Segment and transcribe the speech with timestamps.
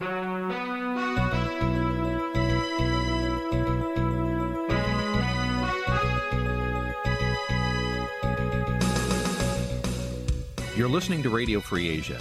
[0.00, 0.08] You're
[10.88, 12.18] listening to Radio Free Asia.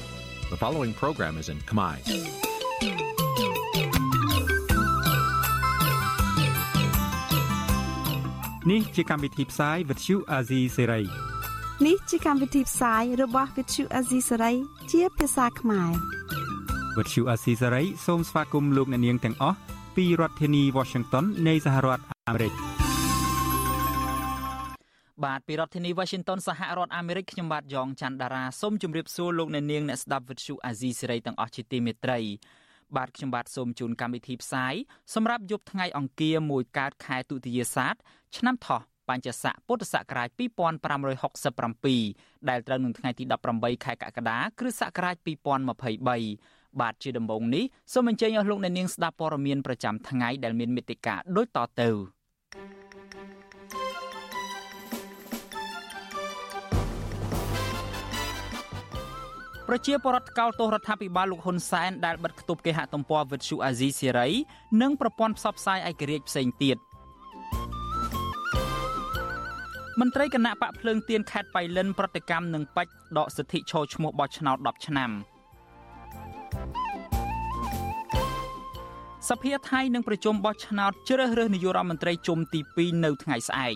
[0.49, 1.95] The following program is in Khmer.
[8.65, 11.07] Nǐ chi càm bi tiệp xáy vệt chiu a zì sê ray
[11.85, 14.55] នេះជាកម្មវិធីផ្សាយរបស់ Vithu Azisari
[14.91, 16.18] ជាភាសាខ្មែរ
[16.97, 19.57] វិទ្យុអាស៊ីសេរីសូមស្វាគមន៍លោកអ្នកនាងទាំងអស់
[19.95, 22.53] ពីរដ្ឋធានី Washington នៃសហរដ្ឋអាមេរិក
[25.23, 32.19] បាទពីរដ្ឋធានី Washington សហរដ្ឋអាមេរិកខ្ញុំបាទយ៉ងច័ន្ទដារាសូមជម្រាបសួរលោកអ្នកនាងអ្នកស្ដាប់វិទ្យុអាស៊ីសេរីទាំងអស់ជាទីមេត្រី
[32.97, 34.73] បាទខ្ញុំបាទសូមជូនកម្មវិធីផ្សាយ
[35.13, 37.95] សម្រាប់យប់ថ្ងៃអង្គារមួយកើតខែទុតិយាសាទ
[38.37, 45.29] ឆ្នាំថោះបញ្ញស័កពុទ្ធសករាជ2567ដែលត្រូវនឹងថ្ងៃទី18ខែកក្កដាគ្រិស្តសករាជ2023
[46.81, 51.89] បាទជាដំបូងនេះសូមអញ្ជើញអស់លោកអ្នកនាងស្ដាប់ព័ត៌មានប្រចាំថ្ងៃដែលមានមេត្តាដូចតទៅ
[59.67, 64.29] ប្រជាពលរដ្ឋកោតទោសរដ្ឋាភិបាលលោកហ៊ុនសែនដែលបិទគប់គេហទំព័រវិទ្យុអាស៊ីសេរី
[64.81, 66.77] និងប្រព័ន្ធផ្សព្វផ្សាយឯករាជ្យផ្សេងទៀត
[69.99, 75.11] មន្ត្រីគណៈបកភ្លើងទៀនខេត្តបៃលិនប្រតិកម្មនឹងបាច់ដកសិទ្ធិឈរឈ្មោះបោះឆ្នោត10ឆ្នាំ
[79.29, 83.75] សភាថៃនឹងប្រជុំបោះឆ្នោតជ្រើសរើសនាយករដ្ឋមន្ត្រីជុំទី2នៅថ្ងៃស្អែក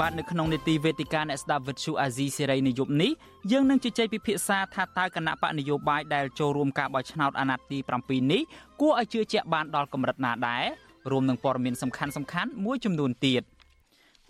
[0.00, 3.10] បាទនៅក្នុងនេតិវេទិកាអ្នកស្ដាប់វិទ្យុអាស៊ីសេរីនាយប់នេះ
[3.52, 8.42] យើងនឹងជជែកពិភាក្សាថាតើគណៈបកនយោបាយដែលចូលរួមការបោះឆ្នោតអាណត្តិទី7នេះ
[8.80, 10.64] គួរឲ្យជឿជាក់បានដល់កម្រិតណាដែរ
[11.10, 13.42] រួមនឹងព័ត៌មានសំខាន់សំខាន់មួយចំនួនទៀត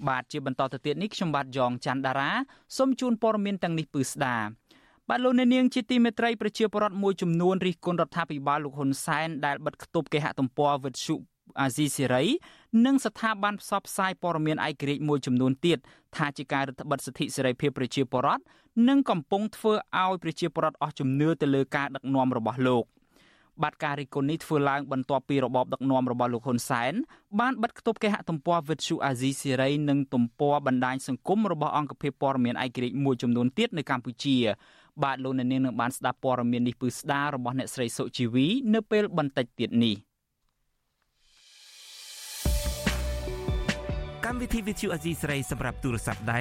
[0.08, 2.30] បាទជាបន្តទៅទៀតនេះខ្ញុំបាទយ៉ងច័ន្ទដារា
[2.76, 4.36] សូមជូនព័ត៌មានទាំងនេះពឺស្ដា
[5.10, 11.14] បាទលោកអ្នកនាងជាទីមេត្រីប្រជាពលរដ្ឋមួយចំនួនរិះគន់រដ្ឋាភិបាលលោកហ៊ុនសែនដែលបិទគប់គេហទំព័រវិទ្យុ
[11.60, 12.24] អាស៊ីសេរី
[12.86, 15.78] និងស្ថាប័នផ្សព្វផ្សាយព័ត៌មានឯករាជ្យមួយចំនួនទៀត
[16.16, 18.42] ថាជាការរឹតបន្តឹងសិទ្ធិសេរីភាពប្រជាពលរដ្ឋ
[18.88, 19.72] និងកំពុងធ្វើ
[20.02, 22.84] ឲ្យប្រជាពលរដ្ឋអស់ជំនឿទៅលើការដឹកនាំរបស់លោក។
[23.62, 26.92] បាទការរិះគន់នេះធ្វើឡើងបន្ទាប់ពីរបបដឹកនាំរបស់លោកហ៊ុនសែន
[27.40, 34.36] បានបិទគប់គេហទំព័រវិទ្យុអាស៊ីសេរីនិងទំព័របណ្ដាញសង្គមរបស់អង្គភាពព័ត៌មានឯករាជ្យមួយចំនួនទៀតនៅកម្ពុជា
[35.04, 39.94] បាទលោកអ្នកនាងនឹងបានស្ដាប់ព័ត៌មាននេះពឺស្ដាររបស់អ្នកស្រីសុជីវីនៅពេលបន្តិចទៀតនេះ
[44.24, 46.40] កម្មវិធីវិទ្យុអាស៊ីសេរីសម្រាប់ទូរស័ព្ទដៃ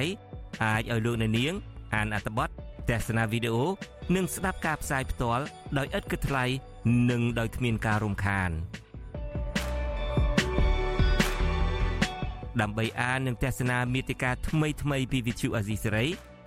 [0.64, 1.52] អាចឲ្យលោកអ្នកនាង
[1.94, 2.48] អានអត្ថបទ
[2.88, 3.64] ទស្សនាវីដេអូ
[4.16, 5.44] និងស្ដាប់ការផ្សាយផ្ទាល់
[5.78, 6.44] ដោយឥតគិតថ្លៃ
[7.10, 8.50] និងដោយគ្មានការរំខាន
[12.60, 16.08] ដើម្បីអាននិងទស្សនាមេតិការថ្មីថ្មីពី Vithu Azisari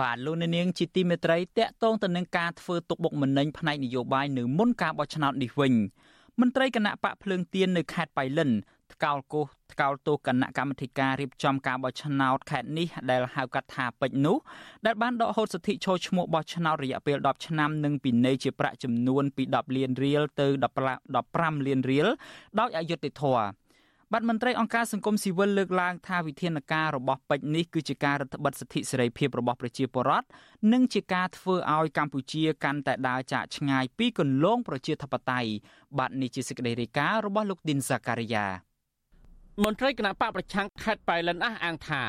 [0.00, 5.74] បាទលោកនាងជាទីមេត្រីតកតងទៅនឹងការធ្វើទុកបុកម្នេញផ្នែកនយោបាយនៅមុនការបោះឆ្នោតនេះវិញ
[6.40, 8.50] មន្ត្រីគណៈបកភ្លើងទៀននៅខេត្តបៃលិន
[8.92, 14.36] ថ្កោលគោសថ្កោលទោសគណៈកម្មាធិការរៀបចំការបោះឆ្នោតខេត្តនេះដែលហៅកាត់ថាពេជ្រនោះ
[14.86, 20.46] ដែលបានដកហូតសិទ្ធិចូលឈ្មោះបោះឆ្នោតរយៈពេល10ឆ្នាំនិងពិន័យជាប្រាក់ចំនួនពី10លានរៀលទៅ
[21.06, 22.06] 15លានរៀល
[22.60, 23.44] ដោយអយុត្តិធម៌
[24.12, 30.26] បាទមន្ត្រីអង្គការសង្គមស៊ីវិលលើកឡើងថាវិធានការរបស់ពេជ្រនេះគឺជាការរដ្ឋបិទសិទ្ធិសេរីភាពរបស់ប្រជាពលរដ្ឋ
[30.72, 35.50] និងជាការធ្វើឲ្យកម្ពុជាកាន់តែដើរចាកឆ្ងាយពីគន្លងប្រជាធិបតេយ្យ
[35.98, 38.46] បាទនេះជាសេចក្តីរាយការណ៍របស់លោកឌិនសាការីយ៉ា
[39.64, 42.02] មន្ត្រីគណៈបកប្រឆាំងខេត្តប៉ៃលិនអះអាងថា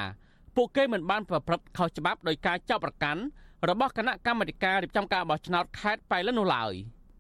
[0.56, 3.22] ពួកគេមិនបានប្រព្រឹត្តខុសច្បាប់ដោយការចាប់ប្រកាន់
[3.70, 6.74] របស់គណៈកម្មាធិការរៀបចំការបោះឆ្នោតខេត្តប៉ៃលិននោះឡើយ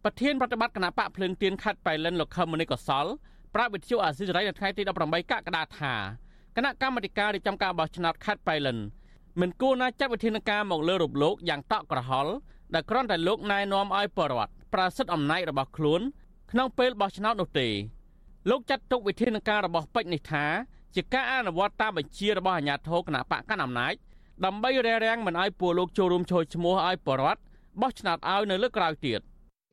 [0.03, 3.07] ប្រធានប្រតិបត្តិគណៈបកភ្លើងទៀនខេត្តប៉ៃលិនលោកខឹមមនីកសល
[3.59, 5.94] ប្រាប់វិទ្យុអាស៊ីសេរីនៅថ្ងៃទី18កក្កដាថា
[6.56, 8.77] គណៈកម្មាធិការរៀបចំការបោះឆ្នោតខេត្តប៉ៃលិន
[9.39, 12.33] មិនគួរណាចាត់វិធានការមកលើរូបលោកយ៉ាងតក់ក្រហល់
[12.74, 16.01] ដែលគ្រាន់តែលោកណែនាំឲ្យបរដ្ឋប្រើសិទ្ធិអំណាចរបស់ខ្លួន
[16.51, 17.68] ក្នុងពេលបោះឆ្នោតនោះទេ
[18.50, 20.45] លោកចាត់ទុកវិធានការរបស់ពេជ្រនេះថា
[20.95, 23.94] ជាការអនុវត្តតាមបញ្ជារបស់អាជ្ញាធរគណៈបកកណ្ដាលអំណាច
[24.45, 27.42] ដើម្បីរារាំងមិនឲ្យពលលោកចូលរួមចូលឈ្មោះឲ្យបរដ្ឋ
[27.81, 29.21] បោះឆ្នោតឲ្យនៅលើក្រោយទៀត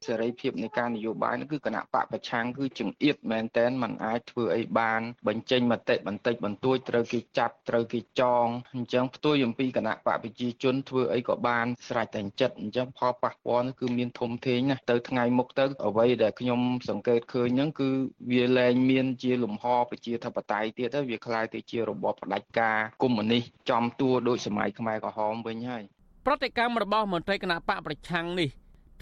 [0.08, 8.46] សេរីភាពនៃការនយោបាយនោះគឺគណៈបកប្រឆាំងគឺចង្អៀតមែនតែនมันអាចធ្វើអីបានបញ្ចេញមតិបន្តិចបន្តួចត្រូវគេចាប់ត្រូវគេចង
[8.76, 16.60] អញ្ចឹងផ្ទុយអំពីគណៈបកប្រជាជនធ្វើអីក៏បានស្រេចតែចិត្តអញ្ចឹងផលប៉ះពាល់នោះគឺមានធំធេងណាស់ទៅថ្ងៃមុខទៅអ្វីដែលខ្ញុំ
[16.90, 17.90] សង្កេតឃើញហ្នឹងគឺ
[18.32, 25.84] វាលែងមានជាលំហប្រជាធិបតេយ្យទៀតទៅវាคล้ายទៅជារបបផ្ដាច់ការកុម្មុយនីសចំតួដូចសម័យខ្មែរក្រហមវិញហើយ
[26.26, 28.50] ប្រតិកម្មរបស់មន្ត្រីគណៈបកប្រឆាំងនេះ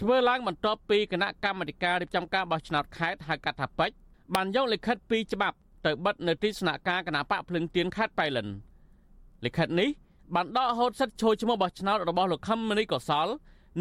[0.03, 3.95] ធ្វើឡើងបន្ទាប់ពីគណៈកម្មាធិការរៀបចំការបោះឆ្នោតខេត្តហៅកាត់ថាពេជ្រ
[4.35, 8.47] បានយកលិខិតពីច្បាប់ទៅបិទនៅទីស្នាក់ការគណៈបកភ្លឹងទៀនខេត្តបៃលិន
[9.45, 9.89] លិខិតនេះ
[10.35, 13.27] បានដកហូតសិទ្ធិចូលឈ្មោះបោះឆ្នោតរបស់លោកខឹមមនីកុសល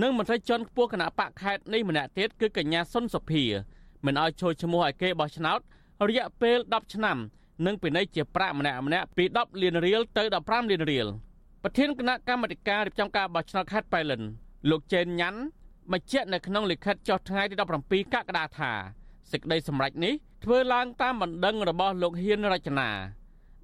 [0.03, 3.45] និងមន្ត្រីជាន់ខ្ពស់គណៈបកខេត្តនេះម្នាក់ទៀតគឺកញ្ញាសុនសុភា
[4.07, 5.61] មិនឲ្យចូលឈ្មោះឲ្យគេបោះឆ្នោត
[6.09, 7.19] រយៈពេល10ឆ្នាំ
[7.67, 11.07] និងពិន័យជាប្រាក់ម្នាក់ម្នាក់ពី10លានរៀលទៅ15លានរៀល
[11.63, 14.23] ប្រធានគណៈកម្មាធិការរៀបចំការបោះឆ្នោតខេត្តបៃលិន
[14.71, 15.41] លោកចេនញ៉ាន់
[15.91, 18.73] បញ្ជាក់នៅក្នុងលិខិតចុះថ្ងៃទី17កក្កដាថា
[19.33, 20.15] សេចក្តីសម្រេចនេះ
[20.45, 22.89] ធ្វើឡើងតាមបណ្ដឹងរបស់លោកហ៊ានរចនា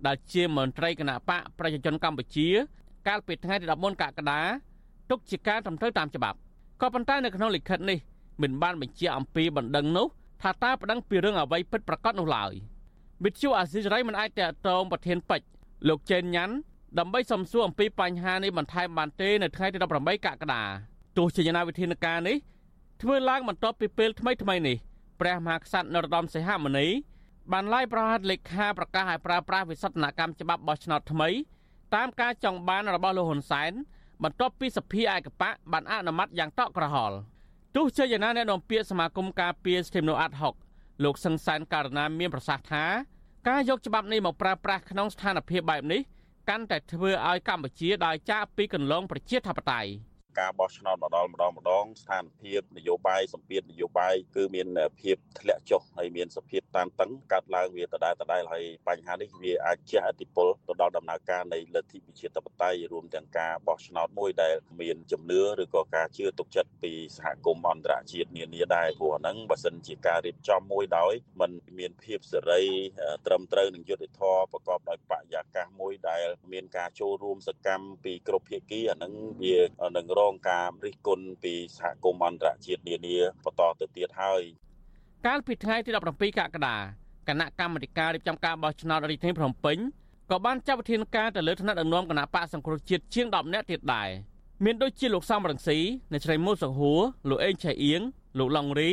[0.06, 2.48] ដែលជាមន្ត្រីគណៈបកប្រជាជនកម្ពុជា
[3.06, 4.40] កាលពីថ្ងៃទី14កក្កដា
[5.10, 6.38] ទុកជាការត្រឹមត្រូវតាមច្បាប់
[6.80, 7.98] ក៏ប៉ុន្តែនៅក្នុងលិខិតនេះ
[8.42, 10.06] មិនបានបញ្ជាក់អំពីបណ្ដឹងនោះ
[10.42, 12.52] ថាតើបណ្ដឹងពីរឿងអ្វីពិតប្រាកដនោះឡើយ
[13.24, 15.46] វិទ្យុអាស៊ីសេរីមិនអាចតតងប្រធានពេជ្រ
[15.88, 16.54] លោកចេនញ៉ាន់
[16.98, 20.64] ដើម្បីសំសួរអំពីបញ្ហានេះបន្ថែមបានទេនៅថ្ងៃទី18កក្កដា
[21.16, 22.36] ទោះជាយ៉ាងណាវិធានការនេះ
[23.02, 24.76] ធ្វើឡើងបន្ទាប់ពីពេលថ្មីថ្មីនេះ
[25.20, 26.86] ព្រះមហាក្សត្រនរោត្តមសីហមុនី
[27.52, 31.28] បានឡាយប្រកាសលេខាប្រកាសឲ្យប្រើប្រាស់វិសោធនកម្មច្បាប់បោះឆ្នោតថ្មី
[31.94, 33.72] តាមការចង់បានរបស់លោកហ៊ុនសែន
[34.22, 37.16] បន្ទាប់ពីសភាឯកបៈបានអនុម័តយ៉ាងតក់ក្រហល់
[37.76, 40.54] ទោះជាយ៉ាងណាអ្នកនាំពាក្យសមាគមការពារសិទ្ធិមនុស្សអាត់ហុក
[41.04, 42.84] លោកសង្សានករណាមានប្រសាសន៍ថា
[43.48, 46.00] ការយកច្បាប់នេះមកប្រើប្រាស់ក្នុងស្ថានភាពបែបនេះ
[46.48, 49.90] កាន់តែធ្វើឲ្យកម្ពុជាដើរចាកពីគន្លងប្រជាធិបតេយ្យ
[50.38, 54.68] ការបោះឆ្នោតម្ដងម្ដងម្ដងស្ថានភាពនយោបាយសម្ពាធនយោបាយគឺមាន
[55.00, 72.62] ភាពធ្លាក់ចុះហើយមានសភាពតានតឹងកាត់ឡើងវាដដែលដដែលហើយបញ្ហានេះវាអាចជះឥទ្ធិពលទៅដល់ដំណើរការនៃលទ្ធិប្រជាធិបតេយ្យរួមទាំងការបោះឆ្នោតមួយដែលមានជំនឿឬក៏ការជឿទុកចិត្តពីសហគមន៍អន្តរជាតិនានាដែរព្រោះហ្នឹងបើសិនជាការរៀបចំមួយដោយมันមានភាពសេរី
[73.26, 79.12] ត្រឹមត្រូវនឹងយុត្តិធម៌ប្រកបដោយបរិយាកាសមួយដែល មានការចូលរួមសកម្មពីគ្រប់ភាគីអាហ្នឹង
[79.42, 79.56] វា
[79.96, 84.42] នឹងរងការរិះគន់ពីសហគមន៍អន្តរជាតិនានាបន្តទៅទៀតហើយ
[85.26, 86.76] កាលពីថ្ងៃទី17កក្កដា
[87.28, 89.78] គណៈកម្មាធិការរៀបចំការបោះឆ្នោតរាជធានីភ្នំពេញ
[90.30, 94.08] ក៏បានចាត់វិធានការទៅលើថ្នាក់ដឹកនាំគណៈបកសង្គ្រោះជាតិជាង10នាក់ទៀតដែរ
[94.64, 95.78] មានដូចជាលោកសំរងស៊ី
[96.12, 98.00] អ្នកស្រីមូសុហួរលោកអេងឆៃអៀង
[98.38, 98.90] លោកឡុងរី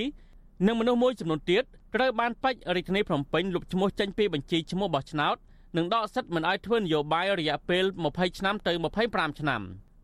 [0.65, 1.63] និងមនុស្សមួយចំនួនទៀត
[1.95, 5.35] ត្រូវបានបាច់រាជធានីភ្នំពេញលុបឈ្មោះចេញពីបញ្ជីឈ្មោះបោះឆ្នោត
[5.77, 8.71] និងដកសិទ្ធិមិនឲ្យធ្វើនយោបាយរយៈពេល20ឆ្នាំទៅ
[9.05, 9.61] 25ឆ្នាំ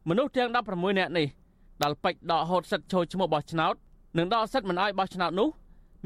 [0.09, 1.27] មនុស្សទាំង16នាក់នេះ
[1.83, 3.75] ដល់ពេចដកហូតសិទ្ធិចូលឈ្មោះបោះឆ្នោត
[4.18, 5.50] និងដកសិទ្ធិមិនអោយបោះឆ្នោតនោះ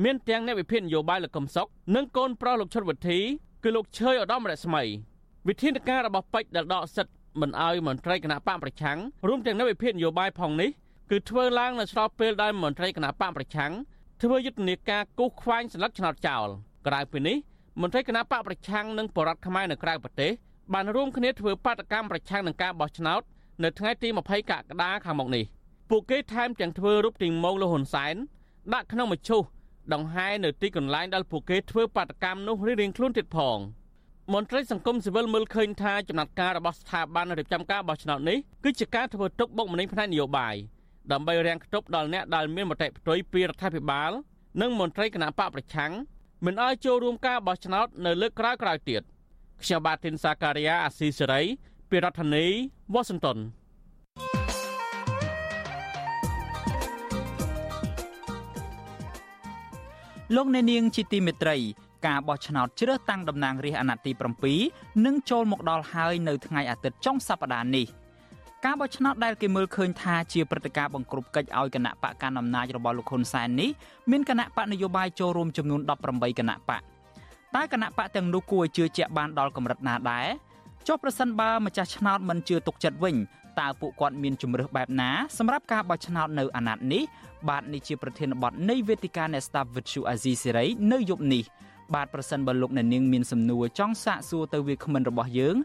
[0.03, 3.19] មានទាំងអ្នកវិភាគនយោបាយលោកកឹមសុខនិងកូនប្រុសលោកឈុតវិធី
[3.63, 4.83] គឺលោកឈើឧត្តមរស្មី
[5.47, 8.97] វិធានការរបស់ពេជ្រដែលដកសិទ្ធិមិនអោយមន្ត្រីគណៈបកប្រឆាំង
[9.27, 10.69] រួមទាំងអ្នកវិភាគនយោបាយផងនេះ
[11.11, 13.71] គឺធ្វើឡើងនៅស្របពេលដែលមន្ត្រីគណៈបកប្រឆាំង
[14.21, 16.47] ធ្វើយុទ្ធនាការគូសខ្វែងសន្លឹកឆ្នោតចោល
[16.87, 17.37] ក្រៅពីនេះ
[17.81, 20.31] មន្ត្រីគណៈបកប្រឆាំងនិងបរដ្ឋខ្មែរនៅក្រៅប្រទេស
[20.73, 23.21] បានរួមគ្នាធ្វើបាតកម្មប្រឆាំងនឹងការបោះឆ្នោត
[23.63, 25.45] នៅថ្ងៃទី20កក្កដាខាងមុខនេះ
[25.89, 28.15] ពួកគេថែមទាំងធ្វើរូបទីងម៉ងលោកហ៊ុនសែន
[28.73, 29.41] ដាក់ក្នុងមឈូស
[29.93, 33.57] ដង្ហែនៅទីកន្លែងដែលពួកគេធ្វើបាតកម្មនោះរៀងៗខ្លួនទៀតផង
[34.33, 40.55] មន្ត្រីសង្គមស៊ីវិលមើលឃើញថាចំណាត់ការរបស់ស្ថាប័នរៀបចំការបោះឆ្នោតនេះគឺជាការធ្វើទុកបុកម្នេញផ្នែកនយោបាយ
[41.11, 44.11] ដើម្បីរាំងខ្ទប់ដល់អ្នកដែលមានមតិផ្ទុយពីរដ្ឋាភិបាល
[44.61, 45.91] និងមន្ត្រីគណៈបកប្រឆាំង
[46.45, 49.01] មិនឲ្យចូលរួមការបោះឆ្នោតនៅលើកក្រោយៗទៀត
[49.61, 51.41] ខ្ញុំបាទធីនសាការីយ៉ាអាស៊ីសេរី
[51.89, 52.45] ពីរដ្ឋធានី
[52.93, 53.37] វ៉ាស៊ីនតោន
[60.35, 61.57] លោកអ្នកនាងជាទីមេត្រី
[62.07, 64.11] ការបោះឆ្នោតជ្រើសតាំងតំណាងរាស្ត្រអាណត្តិទី
[64.57, 67.87] 7នឹងចូលមកដល់ហើយនៅថ្ងៃអាទិត្យចុងសប្តាហ៍នេះ
[68.65, 73.69] ការបោះឆ្នោតដែលគេមើលឃើញថាជាព្រឹត្តិការណ៍បង្ក្រប់កិច្ចឲ្យគណៈបកកណ្ដាលអំណាចរបស់លោកហ៊ុនសែននេះ
[74.11, 76.81] មានគណៈបកនយោបាយចូលរួមចំនួន18គណៈបក
[77.55, 80.27] តែគណៈបកទាំងនោះគួរឲ្យជឿជាក់បានដល់កម្រិតណាដែរ
[80.87, 83.15] ចុះប្រសិនបើម្ចាស់ឆ្នោតមិនជឿទុកចិត្តវិញ
[83.59, 87.03] តើពួកគាត់មានជំរឿសបែបណាសម្រាប់ការបោះឆ្នោតនៅអាណត្តិនេះ
[87.49, 91.43] បាទនេះជាប្រធានបទនៃវេទិកាអ្នកស្ដាប់វិទ្យុអាស៊ីសេរីនៅយប់នេះ
[91.95, 95.55] បាទប្រសិនបើលោកអ្នកនាងមានសំណួរចង់សាកសួរទៅវាគ្មិនរបស់យើង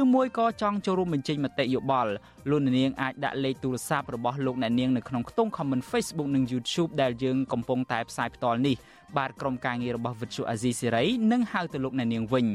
[0.00, 2.12] ឬមួយក៏ចង់ចូលរួមបញ្ចេញមតិយោបល់
[2.50, 8.76] លោកអ្នកនាងអាចដាក់លេខទូរស័ព្ទរបស់លោកអ្នកនាងនៅក្នុងខ្ទង់ comment Facebook និង YouTube ដែលយើងកំពុងតែផ្សាយផ្ទាល់នេះ
[9.16, 12.46] បាទក្រុមការងាររបស់វិទ្យុអាស៊ីសេរីនឹងហៅទៅលោកអ្នកនាងវិញ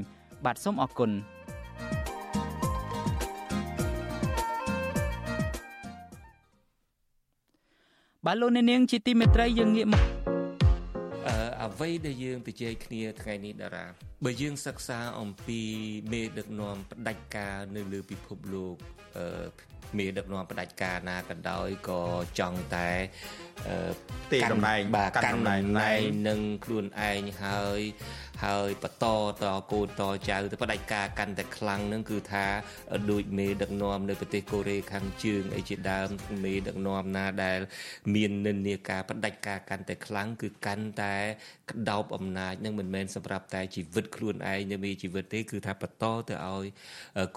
[0.45, 1.11] បាទសូមអរគុណ
[8.25, 10.03] បបាទលោកអ្នកនាងជាទីមេត្រីយើងងាកមក
[11.27, 13.85] អឺអ្វីដែលយើងទៅជែកគ្នាថ្ងៃនេះតារា
[14.25, 15.61] បើយើងសិក្សាអំពី
[16.11, 18.75] មេដឹកនាំផ្ដាច់ការនៅលើពិភពលោក
[19.17, 19.47] អឺ
[19.97, 22.01] មេដឹកនាំផ្ដាច់ការណាក៏ដោយក៏
[22.39, 22.89] ចង់តែ
[24.33, 27.81] ទេតំណែងបាទកាន់តំណែងនឹងខ្លួនឯងហើយ
[28.43, 29.05] ហើយបន្ត
[29.41, 32.45] តកូនតចៅទៅផ្ដាច់ការកាន់តែខ្លាំងនឹងគឺថា
[33.11, 36.09] ដូចមេដឹកនាំនៅប្រទេសកូរ៉េខាងជើងអីជាដើម
[36.43, 37.59] មេដឹកនាំណាដែល
[38.13, 41.15] មាននិន្នាការផ្ដាច់ការកាន់តែខ្លាំងគឺកាន់តែ
[41.71, 46.65] ក្តោបអំណាចនឹងមិនមែនសម្រាប់តែជីវិតខ្លួនឯងនៅមានជីវិតទេគឺថាបន្តទៅឲ្យ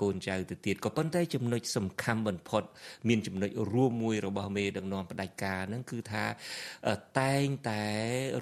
[0.01, 2.63] កូនចៅទៅទៀតក៏ប៉ុន្តែចំណុចសំខាន់បំផុត
[3.09, 6.25] មានចំណុចរួមមួយរបស់មេដឹកនាំផ្ដាច់ការហ្នឹងគឺថា
[7.21, 7.85] តែងតែ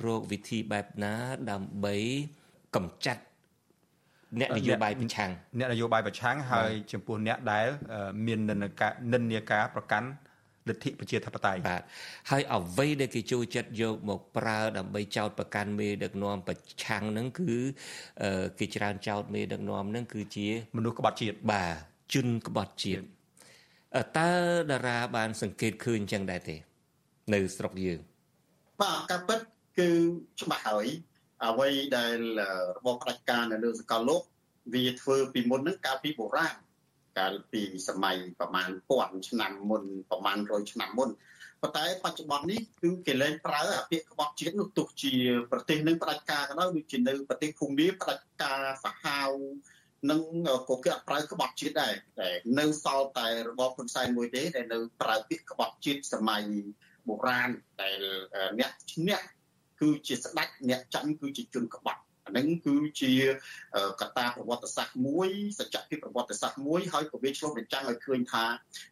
[0.07, 1.15] រកវិធីបែបណា
[1.51, 1.97] ដើម្បី
[2.75, 3.23] កម្ចាត់
[4.41, 7.67] អ្នកនយោបាយប្រឆាំងអ្នកនយោបាយប្រឆាំងហើយចំពោះអ្នកដែល
[8.27, 10.09] មាននិន្នាការនិន្នាការប្រកាន់
[10.69, 11.83] លទ្ធិប្រជាធិបតេយ្យបាទ
[12.31, 16.55] ហើយអ្វីដែលគេចូលចិត្តយកមកប្រើដើម្បីចោតប្រកាន់មេដឹកនាំប្រ
[16.85, 17.53] ឆាំងហ្នឹងគឺ
[18.59, 20.47] គេច្រើនចោតមេដឹកនាំហ្នឹងគឺជា
[20.77, 21.73] មនុស្សក្បត់ជាតិបាទ
[22.15, 23.05] ជនក្បត់ជាតិ
[24.19, 24.33] តើ
[24.71, 26.57] តារាបាន សង្កេតឃើញចឹងដែរទេ
[27.35, 28.01] នៅស្រុកយើង
[28.83, 29.41] បាទការពិត
[29.79, 29.89] គឺ
[30.41, 30.87] ច្បាស់ហើយ
[31.45, 32.19] អ្វីដែល
[32.76, 34.23] របបផ្ដាច់ការនៅលើសកលលោក
[34.75, 36.57] វាធ្វើពីមុនហ្នឹងកាលពីបុរាណ
[37.19, 41.11] កាលពីសម័យប្រមាណ1000ឆ្នាំមុនប្រមាណ100ឆ្នាំមុន
[41.62, 45.12] ប៉ុន្តែបច្ចុប្បន្ននេះគឺគេលែងប្រើអាពាក្យក្បត់ជាតិនោះទោះជា
[45.52, 49.31] ប្រទេសនឹងផ្ដាច់ការក៏ដោយដូចជានៅប្រទេសភូមាផ្ដាច់ការសាហាវ
[50.11, 50.23] នឹង
[50.69, 52.28] ក៏គេអត់ប្រើក្បត់ជាតិដែរតែ
[52.59, 56.43] នៅសល់តែរបបហ៊ុនសែនមួយទេដែលនៅប្រើពាក្យក្បត់ជាតិសម័យ
[57.09, 57.50] បុរាណ
[57.83, 58.00] ដែល
[58.59, 59.19] អ្នកឈ្នះ
[59.80, 63.12] គឺជាស្ដេចអ្នកចាញ់គឺជាជនក្បត់អានឹងគឺជា
[64.00, 65.28] កត្តាប្រវត្តិសាស្ត្រមួយ
[65.59, 68.45] សច្ចភាពប្រវត្តិសាស្ត្រមួយហើយក៏វាឆ្លុះបញ្ចាំងឲ្យឃើញថា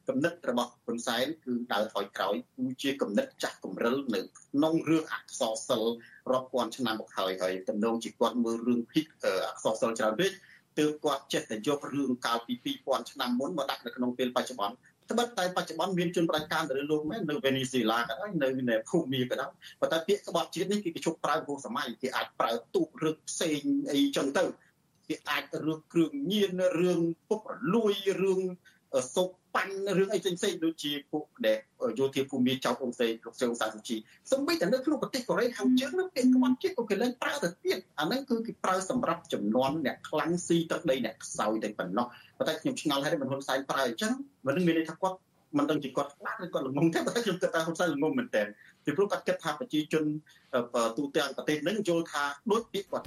[0.09, 5.97] គំនិតរបស់ហ៊ុនសែនគឺដើរថយក្រោយគឺជាគំនិតចាស់គំរិលនៅក្នុងរឿងអក្សរសិល្ប៍
[6.33, 9.27] រាប់ពាន់ឆ្នាំមកហើយហើយតំណងជាគាត់មើលរឿងភិកអ
[9.57, 10.33] ក្សរសិល្ប៍ច្រើនពេក
[10.79, 14.77] ទើបគាត់ចេះតែយករឿងកាលពី2000ឆ្នាំមុនមកដាក់នៅក្នុងពេលបច្ចុប្បន្ន
[15.11, 23.61] ត្បិតតែបច្ចុប្បន្នមានជនប្រជាការទៅលើលោកមែននៅវេនេស៊ុយឡាក៏ដោយនៅនៅភូមាក៏ដោយប៉ុន្តែពាក្យក្បត់ជាតិនេះគេគេជប់ប្រើក្នុងសម័យគេអាចប្រើទូករឹកផ្សេង
[23.93, 24.45] អីចឹងទៅ
[25.09, 28.41] គេអាចរឿងគ្រឿងញៀនរឿងពុករលួយរឿង
[29.15, 31.59] សុកប៉ាន់រឿងអីផ្សេងៗដូចជាពួកដែល
[31.99, 33.97] យោធាភូមិចៅអង្គសេលោកស្រីសាសុជី
[34.33, 44.13] សំបីតែនៅក្នុងប្រទេសកូរ៉េខាងជើងនោះពាក្យក្បត់ជាតិក៏គេលែងប្រើទៅទៀតអាហ្នឹងគឺគេប្រើសម្រាប់ចំនួនអ្នកខ្លាំងស៊ីទឹកដីអ្នកខ្សោយតែប៉ុណ្ណោះប៉ុ ន្តែខ្ញុំឆ្ងល់ហើយមិនហ៊ុនសែនប្រើអញ្ចឹង
[44.47, 45.17] មិនមានន័យថាគាត់
[45.59, 48.43] មិនដឹងជាគាត់ខ្លាចឬគាត់ល្ងងទេប៉ុន្តែខ្ញុំគិតថាហ៊ុនសែនល្ងងមែនតើ
[48.85, 50.05] ពីព្រោះគាត់គិតថាប្រជាជន
[50.97, 53.07] ទូទាំងប្រទេសនឹងយល់ថាដូចពាក្យគាត់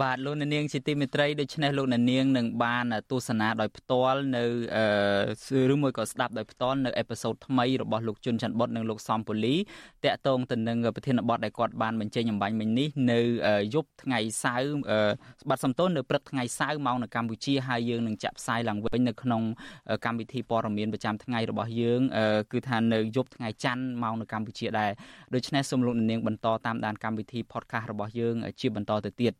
[0.00, 4.44] បាទលោកអ្នកនាងជាទីមេត្រីដូច្នេះលោកអ្នកនាងនឹងបានទស្សនាដោយផ្ទាល់នៅ
[5.72, 9.54] ឬមួយក៏ស្ដាប់ដោយផ្ទាល់នៅអេពីសូតថ្មីរបស់លោកជុនច័ន្ទបុតនិងលោកសំពូលី
[10.04, 13.20] តាក់ទងទៅនឹងប្រធានបទដែលគាត់បានបញ្ចេញអំបញ្ញមិញនេះនៅ
[13.74, 14.72] យប់ថ្ងៃសៅរ៍
[15.48, 19.42] បាត់សំទោសនៅព្រឹកថ្ងៃសៅរ៍មកនៅកម្ពុជាហើយយើងនឹងចាក់ផ្សាយឡើងវិញនៅក្នុង
[20.04, 22.00] កម្មវិធីព័ត៌មានប្រចាំថ្ងៃរបស់យើង
[22.52, 24.90] គឺថានៅយប់ថ្ងៃច័ន្ទមកនៅកម្ពុជាដែរ
[25.34, 29.34] ដូច្នេះសូមលោកអ្នកនាងបន្តតាមដានកម្មវិធី podcast របស់យើងជាបន្តទៅទៀត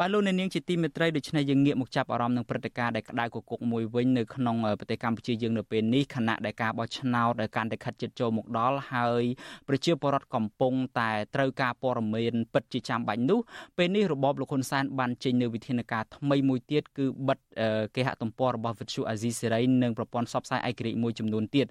[0.00, 9.24] បាទលោកអ្នកនាងជាទីមេត្រីដូច្នេះយើងងាកមកចាប់អារម្មណ៍នឹងព្រឹត្តិការណ៍ដែលក្តៅគគុកមួយវិញនៅក្នុងប្រទេសកម្ពុជាយើងនៅពេលនេះខណៈដែលការបោះឆ្នោតកាន់តែខិតជិតចូលមកដល់ហើយ
[9.68, 13.38] ប្រជាពលរដ្ឋកំពុងតែត្រូវការព័ត៌មានពិតជាចាំបាច់នោះ
[13.78, 17.38] ពេលនេះរបបលោកហ៊ុនសែនបានចេញនូវវិធានការថ្មីមួយទៀតគឺបិទ
[17.96, 21.66] គេហទំព័ររបស់វិទ្យុអាស៊ីសេរីនិងប្រព័ន្ធផ្សព្វផ្សាយឯករាជ្យមួយចំនួនទៀត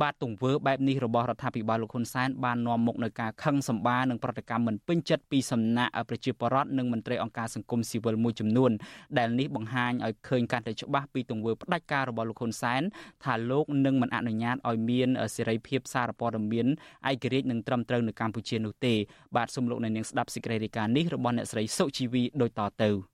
[0.00, 8.70] បាទទង្វើបែបនេះរបស់រដ្ឋាភិបាលលោកហ៊ុនសែនបាននាំមកនូវការខឹងសម្បានិងប្រតិកម្មមិនពេញចិត្តពីសំណាក់ប្រជាពលរដ្ឋនិងមន្ត្រីអង្គការសង្គមស៊ីវិលមួយចំនួន
[9.18, 12.82] ដែលនេះបង្ហាញឲ្យឃើញកាន់តែច្បាស់ពីទង្វើផ្ដាច់ការរបស់លោកហ៊ុនសែន
[13.24, 16.66] ថាលោកនឹងមិនអនុញ្ញាតឲ្យមានសេរីភាពសារព័ត៌មាន
[17.10, 18.94] ឯករាជ្យនិងត្រឹមត្រូវនៅកម្ពុជានោះទេ
[19.36, 23.11] បាទសូមលោកអ្នកនាងស្ដាប់សេចក្តីរាយការណ៍នេះរបស់អ្នកស្រីសុជីវីដូចតទៅ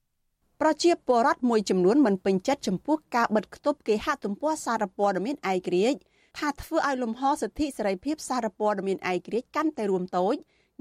[0.62, 5.98] ប្រជាពលរដ្ឋមួយចំនួនមិនពេញចិត្តចំពោះការបិទគប់គេហទំព័រសារព័ត៌មានឯករាជ្យ
[6.38, 10.34] ថាធ្វើឲ្យលំហសិទ្ធិសេរីភាពសារព័ត៌មានឯករាជ្យកាន់តែរួមតូច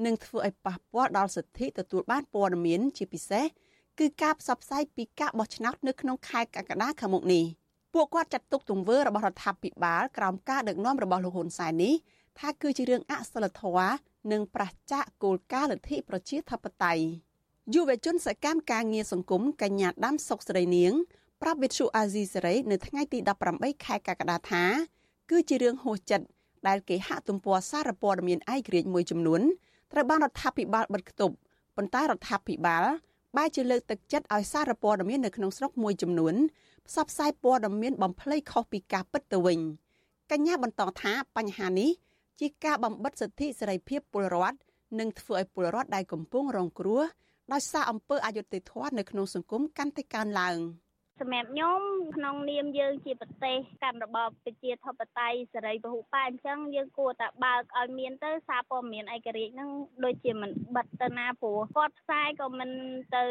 [0.05, 3.46] និងធ្វើឲ្យប៉ះពាល់ដល់សិទ្ធិទទួលបានព័ត៌មានជាពិសេស
[4.00, 7.46] គឺការផ្សព្វផ្សាយពីការបោះឆ្នោតនៅក្នុងខែកក្កដាខាងមុខនេះ
[7.93, 11.93] ពួកគាត់ចាត់ទុកទង្វើរបស់រដ្ឋាភិបាលក្រោមការដឹកនាំរបស់លោកហ៊ុនសែននេះ
[12.39, 13.96] ថាគឺជារឿងអសិលធម៌
[14.31, 17.26] និងប្រឆាចគោលការណ៍លទ្ធិប្រជាធិបតេយ្យ
[17.74, 20.93] យុវជនសកម្មការងារសង្គមកញ្ញាដាំសុកស្រីនាង
[21.41, 23.19] ប្រាប់វិទ្យុអាស៊ីសេរីនៅថ្ងៃទី
[23.51, 24.63] 18ខែកក្កដាថា
[25.31, 26.25] គឺជារឿងហួសចិត្ត
[26.67, 29.41] ដែលគេហាក់ទំព័រសារព័ត៌មានឯករាជ្យមួយចំនួន
[29.91, 31.36] ត្រូវបានរដ្ឋាភិបាលបិទគប់
[31.75, 32.83] ប៉ុន្តែរដ្ឋាភិបាល
[33.38, 36.36] បែរជាលើកទឹកចិត្តឲ្យសារព័ត៌មាននៅក្នុងស្រុកមួយចំនួន
[36.88, 39.59] ផ្សព្វផ្សាយព័ត៌មានបំភ្លៃខុសពីការពិតទៅវិញ
[40.31, 41.91] កញ្ញាបន្តថាបញ្ហានេះ
[42.39, 44.57] ជាការបំបិតសិទ្ធិសេរីភាពពលរដ្ឋ
[45.00, 47.03] និងធ្វើឲ្យពលរដ្ឋដែលកំពុងរងគ្រោះ
[47.51, 50.58] ដោយសារអំពើអយុត្តិធម៌នៅក្នុងសង្គមកាន់តែកើនឡើង។
[51.21, 51.79] សម្រាប់ខ្ញុំ
[52.15, 59.69] ក្នុងនាមយើងជាប្រទេសកាន់របបប្រជាធិបតេយ្យសេរីពហុបកអញ្ចឹងយើងគួរតែបើកឲ្យមានទៅសារព័ត៌មានឯករាជ្យហ្នឹង
[60.03, 62.71] ដូចជាមិនបិទទៅណាព្រោះគាត់ផ្សាយក៏មិន
[63.17, 63.25] ទៅ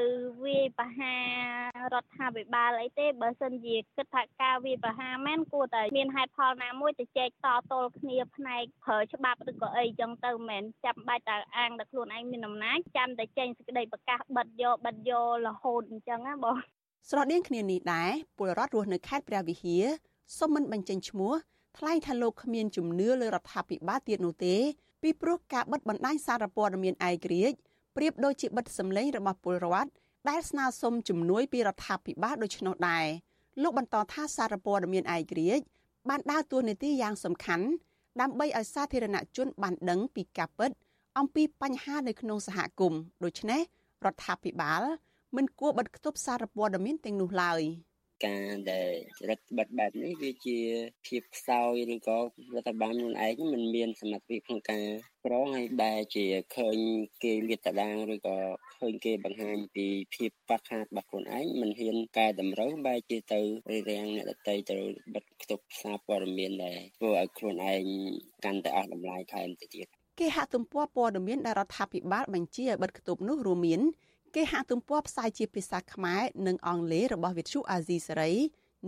[0.45, 16.57] វាយប្រហាររដ្ឋាភិបាលអីទេបើសិនជាគិតថាការវាយប្រហារមែនគួរតែមានហេតុផលណាមួយទៅចែកតទល់គ្នាផ្នែកប្រើច្បាប់ឬក៏អីចឹងទៅមិនចាំបាច់តែអាងតែខ្លួនឯងមានអំណាចចាំតែចេញសេចក្តីប្រកាសបិទយកបិទយករហូតអញ្ចឹងណាបង
[17.11, 19.85] ស្រដៀងគ្នានេះដែរពលរដ្ឋរស់នៅខេត្តព្រះវិហារ
[20.39, 21.33] សុំមិនបញ្ចេញឈ្មោះ
[21.79, 24.57] ថ្លែងថាលោកគ្មានជំនឿលើរដ្ឋាភិបាលទៀតនោះទេ
[25.03, 27.57] ពីព្រោះការបិទបណ្ដាញសារព័ត៌មានឯករាជ្យ
[27.97, 29.91] ប្រៀបដូចជាបិទសម្លេងរបស់ពលរដ្ឋ
[30.29, 33.07] ដែលស្នើសុំជំនួយពីរដ្ឋាភិបាលដូច្នោះដែរ
[33.63, 35.65] លោកបន្តថាសារព័ត៌មានឯករាជ្យ
[36.09, 37.67] បានដើរតួនាទីយ៉ាងសំខាន់
[38.21, 40.71] ដើម្បីឲ្យសាធារណជនបានដឹងពីការពិត
[41.19, 43.61] អំពីបញ្ហានៅក្នុងសហគមន៍ដូច្នេះ
[44.05, 44.83] រដ្ឋាភិបាល
[45.37, 47.63] មិនគួរបិទគប់សារព័ត៌មានទាំងនោះឡើយ
[48.27, 48.93] ការដែល
[49.29, 50.59] រដ្ឋបិទបែបនេះវាជា
[51.07, 52.19] ភាពខ្សោយឬក៏
[52.55, 54.87] រដ្ឋបាលខ្លួនឯងមិនមានសមត្ថភាពក្នុងការ
[55.25, 56.77] ក្រងឲ្យបែរជាឃើញ
[57.25, 58.37] គេលាតត្រដាងឬក៏
[58.81, 63.41] ឃើញគេបង្ហាញពីភាពខ្វះខាតរបស់ខ្លួនឯងមិនហ៊ានកែតម្រូវបែរជាទៅ
[63.71, 64.77] រារាំងអ្នកដទៃទៅ
[65.15, 67.85] បិទគប់សារព័ត៌មានដែលធ្វើឲ្យខ្លួនឯង
[68.45, 69.87] កាន់តែអស់តម្លៃថែមទៅទៀត
[70.21, 73.81] គេហទំព័រព័ត៌មានដែលរដ្ឋាភិបាលបញ្ជាឲ្យបិទគប់នោះរួមមាន
[74.39, 78.33] គេហទំព័រផ្សាយជាភាសាខ្មែរនិងអង់គ្លេសរបស់វិទ្យុអាស៊ីសេរី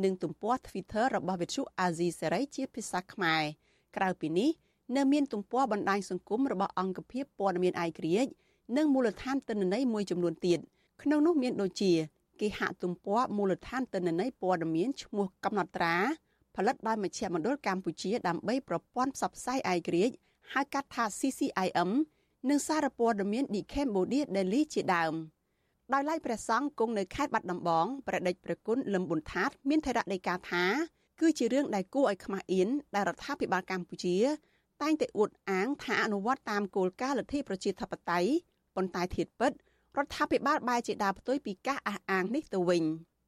[0.05, 3.43] និងទំព័រ Twitter របស់វិទ្យុអាស៊ីសេរីជាភាសាខ្មែរ
[3.97, 4.51] ក្រៅពីនេះ
[4.97, 8.31] នៅមានទំព័របណ្ដាញសង្គមរបស់អង្គភាពព័ត៌មានឯករាជ្យ
[8.77, 10.59] និងមូលដ្ឋានទិន្នន័យមួយចំនួនទៀត
[11.03, 11.93] ក្នុងនោះមានដូចជា
[12.41, 15.97] គេហទំព័រមូលដ្ឋានទិន្នន័យព័ត៌មានឈ្មោះកំណត់ត្រា
[16.57, 20.15] ផលិតដោយមជ្ឈមណ្ឌលកម្ពុជាដើម្បីប្រព័ន្ធផ្សព្វផ្សាយឯករាជ្យ
[20.53, 21.91] ហៅកាត់ថា CCIM
[22.49, 25.15] និងសារព័ត៌មាន The Cambodia Daily ជាដើម។
[25.95, 30.65] ដោយឡែកព្រះសង្ឃគង់នៅខេត្តបាត់ដំបងព្រះដេចព្រះគុណលឹមប៊ុនថាត មានថេរដីកាថា
[31.21, 34.17] គឺជារឿងដែលគួរឲ្យខ្មាស់អៀនដែលរដ្ឋាភិបាលកម្ពុជា
[34.83, 38.31] តែងតែអួតអាងថាអនុវត្តតាមគោលការណ៍លទ្ធិប្រជាធិបតេយ្យ
[38.77, 39.53] ប៉ុន្តែធៀបពិត
[39.97, 42.85] រដ្ឋាភិបាលបែរជាដើរផ្ទុយពីការអះអាងនេះទៅវិញ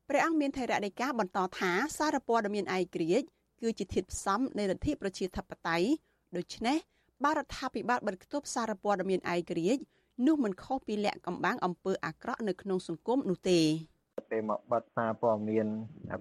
[0.08, 3.26] ព្រះអង្គមានថេរដីកាបន្តថាសារព័ត៌មានឯករាជ្យ
[3.60, 5.88] គឺជាធាតុផ្សំនៃលទ្ធិប្រជាធិបតេយ្យ
[6.36, 6.78] ដូច្នេះ
[7.24, 9.82] បារដ្ឋាភិបាលបិទគប់សារព័ត៌មានឯករាជ្យ
[10.26, 13.60] នោះមិនខុសពីលក្ខកំបាំងអំពើអាក្រក់នៅក្នុងសង្គមនោះទេ
[14.30, 15.66] ពេលមកបတ်សារព័ត៌មាន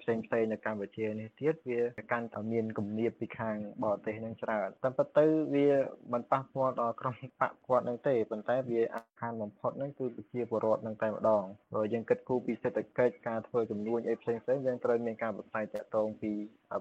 [0.02, 5.68] ផ្សេងផ្សេងនៅកម្ពុជានេះទៀតវាកាន់តែមានគំនាបពីខាងបរទេសនឹងច្រើនតែប៉ុន្តែវា
[6.14, 16.32] មិនប៉ះពាល់ដល់ក្រុមបកគាត់នឹងទេប៉ុន្តែវាអាខានបំផុតនឹងគឺប្រជាពលរដ្ឋនឹងតែម្ដងព្រោះយើងគិតគូរពីសេដ្ឋកិច្ចការធ្វើចំនួនអីផ្សេងផ្សេងយើងត្រូវមានការបន្ថែមតាក់ទងពី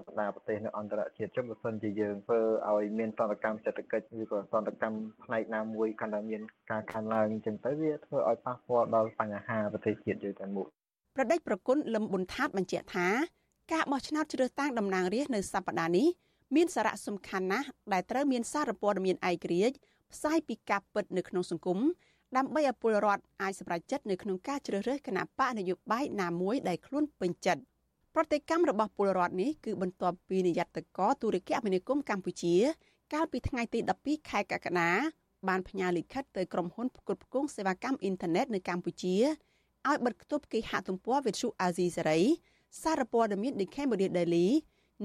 [0.05, 6.41] បណ្ដាប្រទេសនៅអន្តរជាតិចុះបើសិនជាយើងធ្វើឲ្យមានសន្តិកម្មសេដ្ឋកិច្ចឬក៏សន្តិកម្មផ្នែកណាមួយកាន់តែមាន
[6.71, 10.69] ការខានឡើងអញ្ចឹងទៅវាធ្វើឲ្យប៉ះពាល់ដល់បញ្ហាប្រទេសជាតិយើងតែមួយ
[11.21, 13.07] ប្រដេចប្រគុណលឹមប៊ុនថាតបញ្ជាក់ថា
[13.73, 16.07] ការបោះឆ្នោតជ្រើសតាំងតំណាងរាស្ត្រនៅសប្តាហ៍នេះ
[16.55, 19.75] មានសារៈសំខាន់ណាស់ដែលត្រូវមានសារព័ត៌មានឯករាជ្យ
[20.13, 21.79] ផ្សាយពីការពិតនៅក្នុងសង្គម
[22.37, 27.61] ដើម្បីឲ្យពលរដ្ឋអាចសម្រេចចិត្តនៅក្នុងការជ្រើសរើសគណៈបកនយោបាយណាមួយដែលខ្លួនពេញចិត្ត
[28.15, 32.55] ប្រតិកម្មរបស់ពលរដ្ឋនេះគឺបន្ទាប់ពីនាយត្តកទូរគមនាគមន៍កម្ពុជា
[33.13, 34.91] កាលពីថ្ងៃទី12ខែកក្កដា
[35.47, 39.15] បានផ្ញើលិខិតទៅក្រុមហ៊ុនផ្គត់ផ្គង់សេវាកម្មអ៊ីនធឺណិតនៅកម្ពុជា
[39.87, 42.19] ឲ្យបិទគប់គេហទំព័រវិទ្យុអាស៊ីសេរី
[42.81, 44.47] សារព័ត៌មាន The Cambodia Daily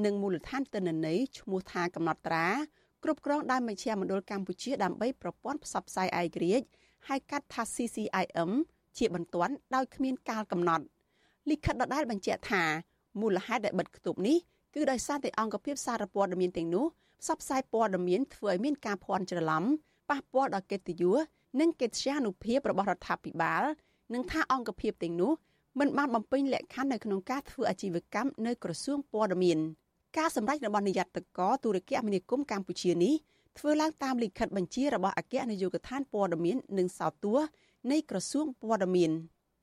[0.04, 2.48] និងមូលដ្ឋានទិន្នន័យឈ្មោះថាកំណត់ត្រា
[3.04, 6.66] គ្រប់គ្រងដោយមជ្ឈមណ្ឌលកម្ពុជាដើម្បីប្រព័ន្ធផ្សព្វផ្សាយឯករាជ្យ
[7.08, 8.50] ហៅកាត់ថា CCIM
[8.98, 10.84] ជាបន្ទាន់ដោយគ្មានកាលកំណត់
[11.50, 12.62] លិខិតដដែលបញ្ជាក់ថា
[13.20, 14.36] មូលហេតុដែលបិទគប់នេះ
[14.74, 16.86] គឺដោយសារតែអង្គភាពសារព័ត៌មានទាំងនោះ
[17.22, 19.64] ផ្សព្វផ្សាយព័ត៌មានធ្វើឲ្យមានការភ័ន្តច្រឡំ
[20.10, 21.16] ប៉ះពាល់ដល់កិត្តិយស
[21.60, 23.62] និងកិត្យានុភាពរបស់រដ្ឋាភិបាល
[24.13, 25.31] និងថាអង្គភាពទាំងនោះ
[25.79, 29.59] មិនបានបំពេញលក្ខខណ្ឌនៅក្នុងការធ្វើអាជីវកម្មនៅក្រសួងព័ត៌មាន
[30.17, 33.13] ការសម្ដែងរបស់នាយកតកទូរគមនាគមន៍កម្ពុជានេះ
[33.57, 37.35] ធ្វើឡើងតាមលិខិតបញ្ជារបស់អគ្គនាយកដ្ឋានព័ត៌មាននិងសោតួ
[37.91, 39.11] នៃក្រសួងព័ត៌មាន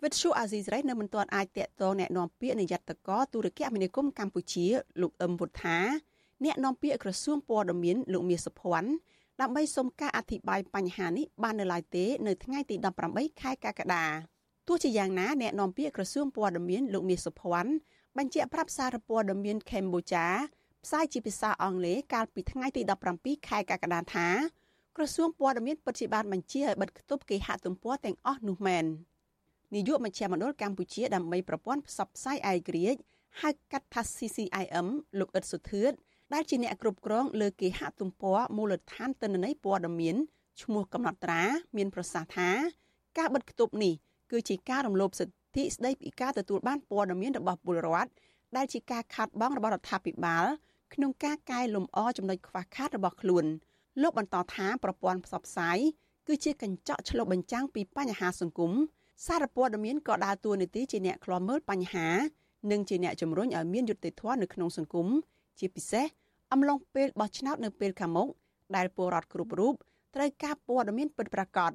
[0.03, 4.67] វិទ្យុអាស៊ីសេរីនៅមិនទាន់អាចតាក់ទងแนะនាំពាក្យនាយកតកទូរគមនាគមន៍កម្ពុជា
[5.01, 5.79] លោកអឹមវុធា
[6.45, 8.91] អ្នកនាំពាក្យក្រសួងព័ត៌មានលោកមាសសុភ័ណ្ឌ
[9.42, 12.76] ដើម្បីសុំការអធិប្បាយបញ្ហានេះបាននៅឡើយទេនៅថ្ងៃទី
[13.10, 14.06] 18ខែកក្កដា
[14.68, 17.72] ទោះជាយ៉ាងណាអ្នកនាំពាក្យក្រសួងព័ត៌មានលោកមាសសុភ័ណ្ឌ
[18.18, 20.28] បញ្ជាក់ប្រាប់សារព័ត៌មានកម្ពុជា
[20.86, 22.82] ផ្សាយជាភាសាអង់គ្លេសកាលពីថ្ងៃទី
[23.16, 24.28] 17ខែកក្កដាថា
[24.98, 28.86] ក្រសួងព័ត៌មានពិតជាបានបញ្ជាឲ្យបិទគប់គេហទំព័រទាំងអស់នោះមែន
[29.76, 33.02] នាយកមជ្ឈមណ្ឌលកម្ពុជាដើម្បីប្រព័ន្ធផ្សព្វផ្សាយឯករាជ្យ
[33.42, 34.88] ហៅកាត់ថា CCIM
[35.20, 35.92] លោកអ៊ិតសុធឿន
[36.34, 40.16] ដែលជាអ្នកគ្រប់គ្រងលើគេហទំព័រមូលដ្ឋានទិន្នន័យព័ត៌មាន
[40.62, 41.42] ឈ្មោះកំណត់ត្រា
[41.78, 42.50] មានប្រសាសន៍ថា
[43.18, 43.94] ការបិទគប់នេះ
[44.32, 48.10] គឺជាការរំលោភសិទ្ធិស្ដីពីការទទួលបានព័ត៌មានរបស់ពលរដ្ឋ
[48.56, 50.46] ដែលជាការខាត់បងរបស់រដ្ឋាភិបាល
[50.94, 53.46] ក្នុងការកែលម្អចំណុចខ្វះខាតរបស់ខ្លួន
[54.02, 55.78] លោកបន្តថាប្រព័ន្ធផ្សព្វផ្សាយ
[56.28, 58.72] គឺជាកញ្ចក់ឆ្លុះបញ្ចាំងពីបញ្ហាសង្គម
[59.26, 62.08] សារព័ត៌មានក៏ដើរតួនាទីជាអ្នកឃ្លាំមើលបញ្ហា
[62.72, 65.08] និងជាអ្នកជំរុញឲ្យមានយុត្តិធម៌នៅក្នុងសង្គម
[65.60, 66.06] ជាពិសេស
[66.52, 68.28] អំឡុងពេលបោះឆ្នោតនៅពេលខាងមុខ
[68.76, 69.74] ដែលពលរដ្ឋគ្រប់រូប
[70.16, 71.72] ត្រូវការព័ត៌មានពិតប្រាកដ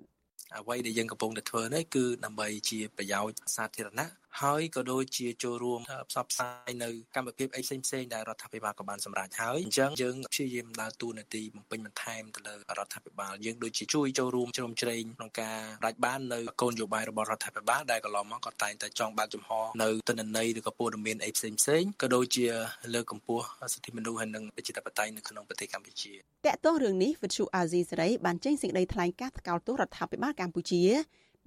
[0.59, 4.09] អ្វីដែលយើងកំពុងតែធ្វើនេះគឺដើម្បីជាប្រយោជន៍សាធារណៈ
[4.43, 19.51] ហើយក៏ដូចជាចូលរួមផ្សព្វផ្សាយនៅកម្មវិធីអីផ្សេងផ្សេងដែលរដ្ឋាភិបាលក៏បានសម្រេចហើយអញ្ចឹងយើងព្យាយាមដើរតួនាទីបំពេញបន្ថែមទៅលើរដ្ឋាភិបាលយើងដូចជាជួយចូលរួមជ្រោមជ្រែងក្នុងការរាច់បាននៅគោលនយោបាយរបស់រដ្ឋាភិបាលដែលកន្លងមកក៏តែងតែចង់បើកចំហ
[19.83, 22.47] នៅទិន្នន័យឬក៏ព័ត៌មានអីផ្សេងផ្សេងក៏ដូចជា
[22.95, 26.19] លើកកម្ពស់សិទ្ធិមនុស្សហើយនិងប្រជាធិបតេយ្យនៅក្នុងប្រទេសកម្ពុជាត
[26.55, 30.85] កតោះរឿងនេះវិទ្យុអាស៊ីសេរីបានចេញសេចក្តីថ្លែងការណ៍ថ្កោលទោសរដ្ឋាភិបាលកម្ពុជា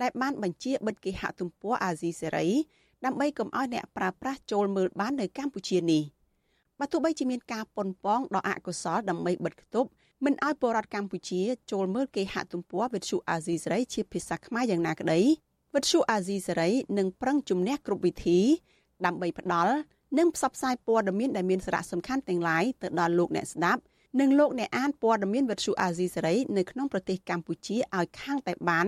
[0.01, 2.47] ដែលបានបញ្ជាបិទគេហទំព័រអាស៊ីសេរី
[3.05, 6.03] ដើម្បីកុំឲ្យអ្នកប្រើប្រាស់ចូលមើលបាននៅកម្ពុជានេះ
[6.79, 9.89] បើទោះបីជាមានការប៉ុនប៉ងដល់អកុសលដើម្បីបិទគប់
[10.25, 15.19] មិនឲ្យពលរដ្ឋកម្ពុជាចូលមើលគេហទំព័រវិទ្យុអាស៊ីសេរីជាភាសាខ្មែរយ៉ាងណាក្តី
[15.75, 18.39] វិទ្យុអាស៊ីសេរីនឹងប្រឹងជំនះគ្រប់វិធី
[19.05, 19.75] ដើម្បីផ្ដល់
[20.17, 23.81] និងផ្សព្វផ្សាយព័ត៌មានដែលមានសារៈសំខាន់ទាំងឡាយទៅដល់លោកអ្នកស្ដាប់
[24.19, 28.87] និងលោកអ្នកអានព័ត៌មានវិទ្យុអាស៊ីសេរីនៅក្នុងប្រទេសកម្ពុជាឲ្យខាងតែបាន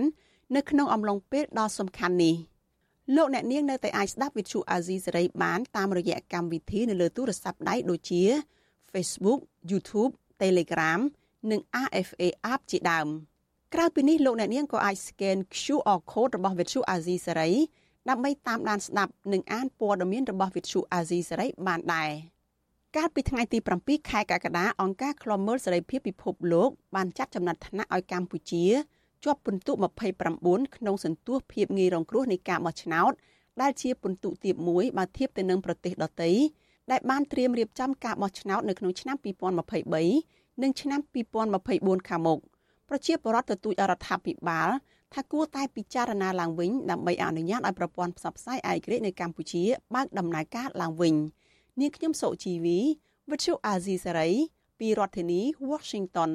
[0.56, 2.36] នៅក្នុងអំឡុងពេលដ៏សំខាន់នេះ។
[3.16, 8.22] លោកអ្នកនាងនៅតែអាចស្ដាប់វិទ្យុអាស៊ីសេរីបានតាមរយៈកម្មវិធីនៅលើទូរស័ព្ទដៃដូចជា
[8.92, 10.12] Facebook YouTube
[10.42, 11.00] Telegram
[11.50, 13.06] និង RFA App ជាដើម
[13.74, 17.50] ក្រៅពីនេះលោកអ្នកនាងក៏អាច scan QR code របស់វិទ្យុអាស៊ីសេរី
[18.08, 22.10] ដើម្បីតាមដានស្ដាប់និងអានព័ត៌មានរបស់វិទ្យុអាស៊ីសេរីបានដែរ
[22.96, 28.64] កាលពីថ្ងៃទី7ខែកក្កដាអង្គការឃ្លាំមើលសេរីភាពពិភពលោកបានចាត់ចំណាត់ថ្នាក់ឲ្យកម្ពុជា
[29.24, 29.72] ជាប់ពិន្ទុ
[30.22, 33.12] 29ក្នុងសន្ទុះភាពងាយរងគ្រោះនៃការបោះឆ្នោត
[33.60, 36.30] ដែលជាពិន្ទុទាបមួយបើធៀបទៅនឹងប្រទេសដទៃ
[36.90, 39.16] ដែលបានត្រៀមរៀបចំការបោះឆ្នោតនៅក្នុងឆ្នាំ
[39.94, 41.00] 2023និងឆ្នាំ
[41.54, 42.38] 2024ខាងមុខ
[42.88, 44.68] ប្រជាពលរដ្ឋទទូចអរដ្ឋាភិបាល
[45.14, 49.62] ថាគួរតែពិចារណាឡើងវិញដើម្បីអនុញ្ញាតឲ្យប្រព័ន្ធផ្សព្វផ្សាយឯករាជ្យនៅកម្ពុជា
[49.94, 51.14] បើកដំណើរការឡើងវិញ
[51.80, 52.78] នាងខ្ញុំសុជីវី
[53.30, 54.30] វិទ្យុអាស៊ីសេរី
[54.78, 56.30] ពីរដ្ឋធានី Washington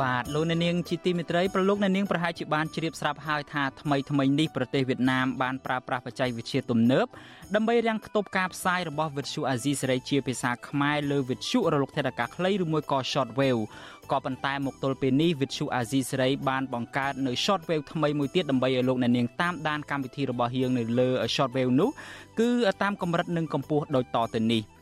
[0.00, 7.06] បាទលោកអ្នកនាងជាទីមេត្រីប្រលោកអ្នកនាងប្រហែលជាបានជ្រាបស្រាប់ហើយថាថ្មីថ្មីនេះប្រទេសវៀតណាមបានប្រើប្រាស់បច្ចេកវិទ្យាទំនើប
[7.54, 13.62] ដើម្បីរាំងខ្ទប់ការផ្សាយរបស់វិទ្យុអាស៊ីសេរីជាភាសាខ្មែរលើវិទ្យុរលកថេដាកាខ្លីឬមួយក៏ short wave
[14.10, 21.90] ក៏ប៉ុន្តែមកទល់ពេលនេះវិទ្យុអាស៊ីសេរីបានបង្កើតនៅ short wave ថ្មីមួយទៀតដើម្បីឲ្យលោកអ្នកនាងតាមដានកម្មវិធីរបស់យើងនៅលើ short wave នោះ
[22.40, 22.50] គឺ
[22.82, 24.62] តាមកម្រិតនិងកម្ពស់ដូចតទៅនេះ។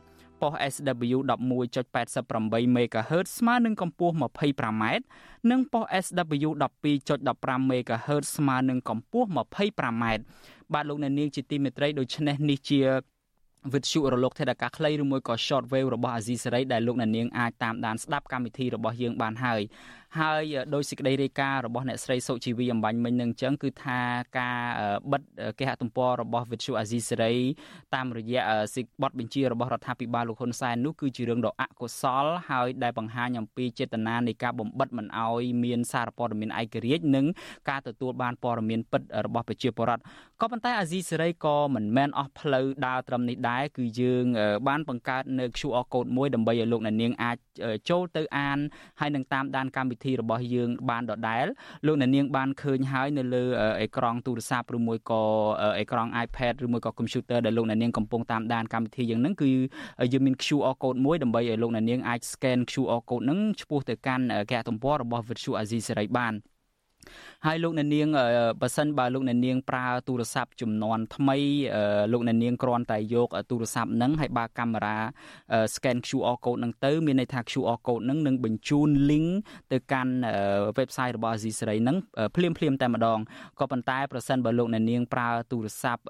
[0.41, 4.83] ប៉ុស SW 11.88 MHz ស្មើនឹងកម្ពស់ 25m
[5.51, 6.49] និងប៉ុស SW
[7.01, 10.03] 12.15 MHz ស្មើនឹងកម្ពស់ 25m
[10.73, 12.81] បាទលោកអ្នកនាងជាទីមេត្រីដូច្នេះនេះជា
[13.73, 19.61] វិទ្យុរលកថេដាកាខ្លីឬមួយក៏ short wave របស់អាស៊ីសេរីដែលលោកអ្នកនាងអាចតាមដានស្ដាប់កម្មវិធីរបស់យើងបានហើយ
[20.19, 20.43] ហើយ
[20.73, 23.99] ដោយសេចក្តីរាយការណ៍របស់អ្នកស្រីសុជីវីអំបញ្ញមិញនឹងអញ្ចឹងគឺថា
[24.39, 24.57] ការ
[25.11, 25.21] បិទ
[25.59, 27.37] គេហទំព័ររបស់ Vithu Azizi Serai
[27.95, 28.43] តាមរយៈ
[28.75, 37.25] សិបទបញ្ជារបស់រដ្ឋាភិបាលលោកហ៊ុនសែននោះគឺជារឿងដ៏អកុសលហើយដែលបង្ហាញអំពីចេតនានៃការបំបិតមិនអោយមានសារព័ត៌មានឯករាជ្យនិង
[37.69, 40.03] ការទទួលបានព័ត៌មានពិតរបស់ប្រជាពលរដ្ឋ
[40.41, 44.25] ក៏ប៉ុន្តែអាស៊ីសេរីក៏មិនមែនអស់ផ្លូវដើរត្រឹមនេះដែរគឺយើង
[44.67, 47.37] បានបង្កើតនៅ QR code មួយដើម្បីឲ្យលោកអ្នកនាងអាច
[47.89, 48.59] ចូលទៅអាន
[48.99, 51.45] ហើយនឹងតាមដានកម្មវិធីរបស់យើងបានដដែល
[51.85, 53.43] លោកអ្នកនាងបានឃើញហើយនៅលើ
[53.81, 55.23] អេក្រង់ទូរស័ព្ទឬមួយក៏
[55.79, 59.51] អេក្រង់ iPad ឬមួយក៏ computer ដែលលោកអ្នកនាងកំពុងតាមដានកម្មវិធីយ៉ាងហ្នឹងគឺ
[60.13, 66.33] យើងមាន QR code មួយដើម្បីឲ្យលោកអ្នកនាងអាច scan QR code ហ្នឹងឆ្ពោះទៅកាន់គេហទំព័ររបស់ Virtual Azizi សេរីបាន
[67.45, 68.07] ហើយលោកអ្នកនាង
[68.61, 71.37] បើសិនបើលោកអ្នកនាងប្រើទូរស័ព្ទចំនួនថ្មី
[72.13, 74.97] លោកអ្នកនាងគ្រាន់តែយកទូរស័ព្ទហ្នឹងហើយបើកាមេរ៉ា
[75.73, 79.29] scan QR code ហ្នឹងទៅមានន័យថា QR code ហ្នឹងនឹងបញ្ជូន link
[79.71, 80.13] ទៅកាន់
[80.77, 81.97] website របស់ Azizi Serai ហ្នឹង
[82.35, 83.19] ភ្លាមភ្លាមតែម្ដង
[83.59, 86.03] ក៏ប៉ុន្តែប្រសិនបើលោកអ្នកនាងប្រើទូរស័ព្ទ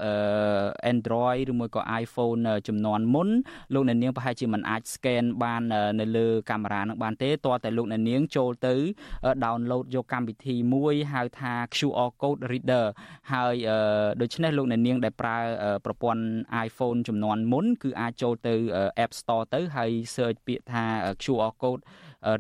[0.93, 3.29] Android ឬមួយក៏ iPhone ចំនួនមុន
[3.73, 5.61] លោកអ្នកនាងប្រហែលជាមិនអាច scan បាន
[5.99, 8.75] នៅលើកាមេរ៉ាហ្នឹងបានទេតើតែលោកអ្នកនាងចូលទៅ
[9.45, 10.80] download យកកម្មវិធីមួយ
[11.13, 12.85] ហៅថា QR code reader
[13.31, 13.55] ហើយ
[14.21, 15.37] ដូច្នេះលោកអ្នកនាងដែលប្រើ
[15.85, 16.23] ប្រព័ន្ធ
[16.67, 18.55] iPhone ចំនួនមុនគឺអាចចូលទៅ
[19.03, 20.83] App Store ទៅហើយ search ពាក្យថា
[21.23, 21.81] QR code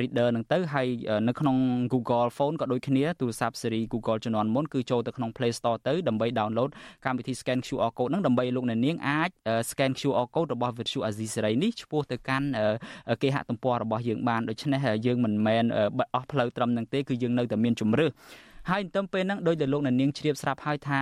[0.01, 0.87] reader ហ្នឹងទៅហើយ
[1.27, 1.57] នៅក្នុង
[1.93, 6.69] Google Phone ក៏ដូចគ្នាទូរស័ព្ទ Siri Google ជំនាន់មុនគឺចូលទៅក្នុង Play Store ទៅដើម្បី download
[7.05, 9.29] កម្មវិធី scan QR code ហ្នឹងដើម្បីលោកអ្នកនាងអាច
[9.69, 12.47] scan QR code របស់ Virtual Azizi Serai នេះឆ្ពោះទៅកាន់
[13.21, 15.63] គេហទំព័ររបស់យើងបានដូច្នេះយើងមិនមែន
[15.97, 18.07] បិទអស់ផ្លូវត្រឹមហ្នឹងទេគឺយើងនៅតែមានជំរឿ
[18.69, 21.01] ហើយទៅពេលហ្នឹងដោយដែលលោកអ្នកនាងជ្រាបស្រាប់ហើយថា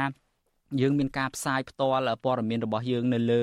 [0.82, 3.42] យើងមានការផ្សាយផ្ទាល់ព័ត៌មានរបស់យើងនៅលើ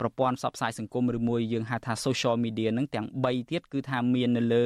[0.00, 4.64] ប្រព័ន្ធផ្សព្វផ្សាយសង្គមឬមួយយើងហៅថា social media ហ្នឹងទាំង3ទៀតគឺថាមាននៅលើ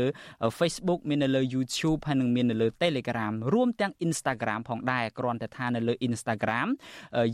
[0.59, 6.69] Facebook មាននៅលើ YouTube ហើយនិងមាននៅលើ Telegram រួមទាំង Instagram ផងដែរគ្រាន់តែថានៅលើ Instagram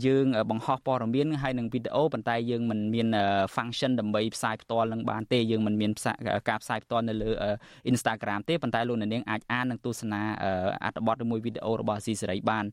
[0.05, 3.07] យើងបង្ហោះព័ត៌មានហើយនិងវីដេអូប៉ុន្តែយើងមិនមាន
[3.55, 5.91] function ដើម្បីផ្សាយផ្ទាល់នឹងបានទេយើងមិនមាន
[6.49, 7.31] ការផ្សាយផ្ទាល់នៅលើ
[7.91, 10.21] Instagram ទេប៉ុន្តែលោកអ្នកនាងអាចអាននិងទស្សនា
[10.85, 12.65] អត្ថបទឬមួយវីដេអូរបស់ស៊ីសេរីបាន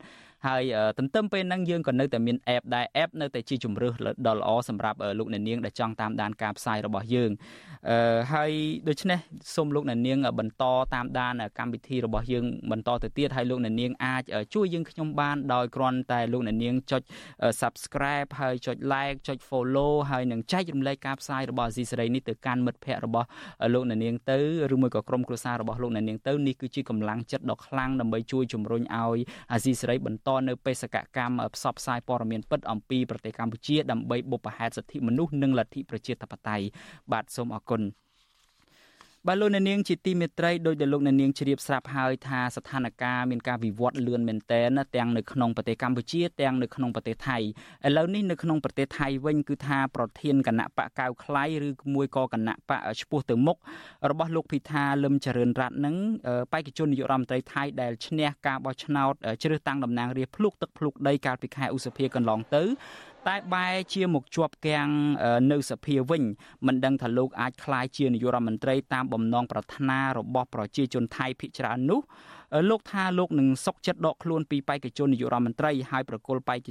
[0.47, 0.63] ហើយ
[0.99, 3.95] ទន្ទឹមពេលហ្នឹងយើងក៏នៅតែមាន app ដែរ app នៅតែជាជំរើស
[4.27, 7.31] ដ៏ល្អសម្រាប់លោកអ្នកនាងដែលចង់តាមដានការផ្សាយរបស់យើង
[7.91, 8.53] អឺហើយ
[8.89, 9.19] ដូច្នេះ
[9.55, 14.23] សូមលោកអ្នកនាង បន្តតាមដានកម្មវិធីរបស់យើងបន្តទៅទៀតហើយលោកអ្នកនាងអាច
[14.55, 17.03] ជួយយើងខ្ញុំបានដោយគ្រាន់តែលោកអ្នកនាងចុច
[17.61, 23.27] subscribe ហើយចុច like ចុច follow ហើយនឹងចែករំលែកការផ្សាយរបស់អាស៊ីសេរីនេះទៅកាន់មិត្តភ័ក្តិរបស់
[23.75, 24.39] លោកអ្នកនាងទៅ
[24.75, 29.19] ឬមួយក៏ក្រុមគ្រួសាររបស់លោកអ្នកនាងទៅនេះគឺជាកម្លាំងចិត្តដ៏ខ្លាំងដើម្បីជួយជំរុញឲ្យ
[29.53, 36.65] អាស៊ីសេរីបន្តនៅបេសកកម្មផ្សព្វផ្សាយព័ត៌មានពិតអំពីប្រទេសកម្ពុជាដើម្បីបុព្វហេតុសិទ្ធិមនុស្សនិងលទ្ធិប្រជាធិបតេយ្យ
[37.13, 37.83] បាទសូមអរគុណ
[39.29, 47.43] បាទលោកអ្នកនាងជាទីមេត្រីដោយដែលលោកអ្នកនាងជ្រាបស្រាប់ហើយថាស្ថានភាពមានការវិវត្តលឿនមែនទែនទាំងនៅក្នុងប្រទេសកម្ពុជាទាំងនៅក្នុងប្រទេសថៃឥ
[47.97, 53.57] ឡូវនេះនៅក្នុងប្រទេសថៃវិញគឺថាប្រធានគណៈបកកៅខ្លៃឬមួយក៏គណៈបកឈ្មោះទៅមុខ
[54.11, 55.97] របស់លោកភិថាលឹមចរិនរ័ត្ននឹង
[56.53, 62.63] បេក្ខជននាយករដ្ឋមន្ត្រីថៃដែលឈ្នះការបោះឆ្នោតជ្រើសតាំងតំណាងរាស្ត្រភ្លុកទឹកភ្លុកដីកាលពីខែឧសភាកន្លងទៅ
[63.29, 64.89] តែបែរជាមកជាប់គាំង
[65.53, 66.23] នៅសភាវិញ
[66.67, 72.01] មិនដឹងថាលោកអាចក្លាយជានាយករដ្ឋមន្ត្រីតាមបំណងប្រាថ្នារបស់ប្រជាជនថៃភាគច្រើននោះ
[72.71, 76.69] លោកថាលោកនឹងសុកចិត្តដកខ្លួនពីបេក្ខជននាយករដ្ឋមន្ត្រីហើយប្រគល់បេក្ខ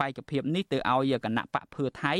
[0.00, 2.14] បេក្ខភាពនេះទៅឲ្យគណៈបកភឿថៃ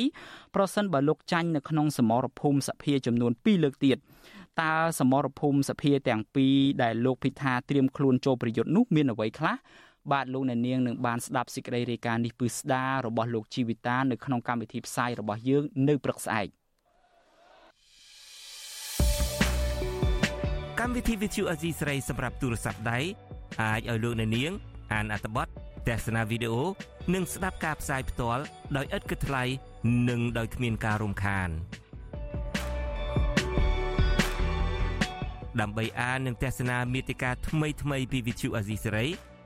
[0.54, 3.98] ប្រសិនបើលោកចាញ់នៅក្នុងសមរភូមិសភាចំនួន2លើកទៀត
[4.60, 9.56] តើសមរភូមិសភាទាំងពីរដែលលោកភិថាត្រៀមខ្លួនចូលប្រយុទ្ធនោះមានអ្វីខ្លះ
[10.12, 16.48] បាទលោកអ្នកនាងនឹងបានស្ដាប់សេចក្តីរាយការណ៍នេះពឺស្ដាររបស់លោកជីវិតានៅក្នុងកម្មវិធីផ្សាយរបស់យើងនៅព្រឹកស្អែក
[20.80, 22.98] កម្មវិធី Vithu Azizi ស្រីសម្រាប់ទូរស័ព្ទដៃ
[23.62, 24.52] អាចឲ្យលោកអ្នកនាង
[24.92, 25.46] អានអត្ថបទ
[25.88, 26.62] ទស្សនាវីដេអូ
[27.14, 28.42] និងស្ដាប់ការផ្សាយផ្ទាល់
[28.76, 29.44] ដោយឥតគិតថ្លៃ
[30.08, 31.50] និងដោយគ្មានការរំខាន
[35.60, 39.04] ដើម្បីអាននិងទស្សនាមេតិការថ្មីៗពី Vithu Azizi ស្រី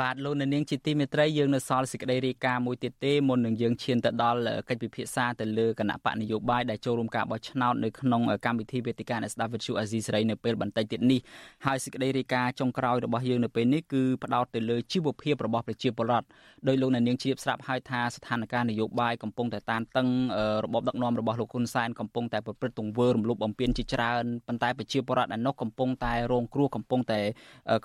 [0.00, 11.20] បាទលោកនាងជាទីមេត្រីយើងនៅសល់សេចក្តីរាយការណ៍មួយទៀតទេមុននឹងយើងឈានទៅដល់កិច្ចពិភាក្សាទៅលើគណៈបកនយោបាយដែលចូលរួមការបោះឆ្នោតនៅក្នុងកម្មវិធីវេទិកាអ្នកស្ដាប់វិទ្យុអាស៊ីសេរីនៅពេលបន្តិចទៀតនេះ
[11.66, 16.26] ហើយសេចក្តីរាយការណ៍ចុងក្រោយរបស់យើងនៅពេលនេះគឺផ្ដោតទៅលើជីវភាពរបស់ប្រជាពលរដ្ឋ
[16.68, 20.08] ដោយលោកនាងជ្រាបស្រាប់ហើយថាស្ថានភាពនយោបាយកំពុងតែតានតឹង
[20.64, 27.20] របបដឹកនាំរបស់លោកហ៊ុនសែនកំពុងតែប្រព្រឹត្តទង្វើរំលោភបំពានជាច្រើនប៉ុន្តែប្រជាពលរដ្ឋឯនោះកំពុងតែរងគ្រោះកំពុងតែ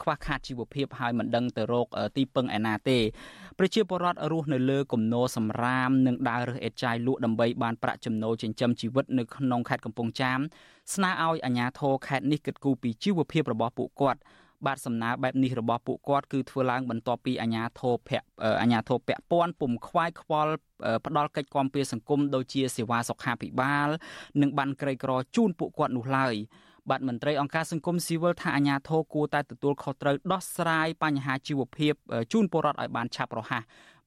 [0.01, 2.99] ខ្វះខាតជីវភាពហើយមិនដឹងទៅរកទីពឹងឯណាទេ
[3.59, 10.39] ប្រជាពលរដ្ឋរស់នៅលើគំនរសំរាមនិងដើររើសអេតចាយលក់ដើម្បីបានប្រាក់ចំណូលចិញ្ចឹមជីវិតនៅក្នុងខេត្តកំពង់ចាម
[10.93, 14.19] ស្នើឲ្យអាជ្ញាធរខេត្តនេះគិតគូរពីជីវភាពរបស់ពួកគាត់
[14.65, 18.27] បាទសំណើបែបនេះរបស់ពួកគាត់គឺធ្វើឡើងបន្ទាប់ពីអាជ្ញាធរភ័ក្រ
[18.61, 20.53] អាជ្ញាធរពាក់ព័ន្ធពុំខ្វាយខ្វល់
[21.05, 23.89] ផ្ដល់កិច្ចគាំពារសង្គមដូចជាសេវាសុខាភិបាល
[24.41, 26.35] និងបានក្រីក្រជូនពួកគាត់នោះឡើយ
[26.89, 31.93] បាទមន្ត្រីអង្គការសង្គមស៊ីវិលថាអាញាធរគួរតែទទួលខុសត្រូវដោះស្រាយបញ្ហាជីវភាព
[32.31, 33.63] ជូនពលរដ្ឋឲ្យបានឆាប់រហ័ស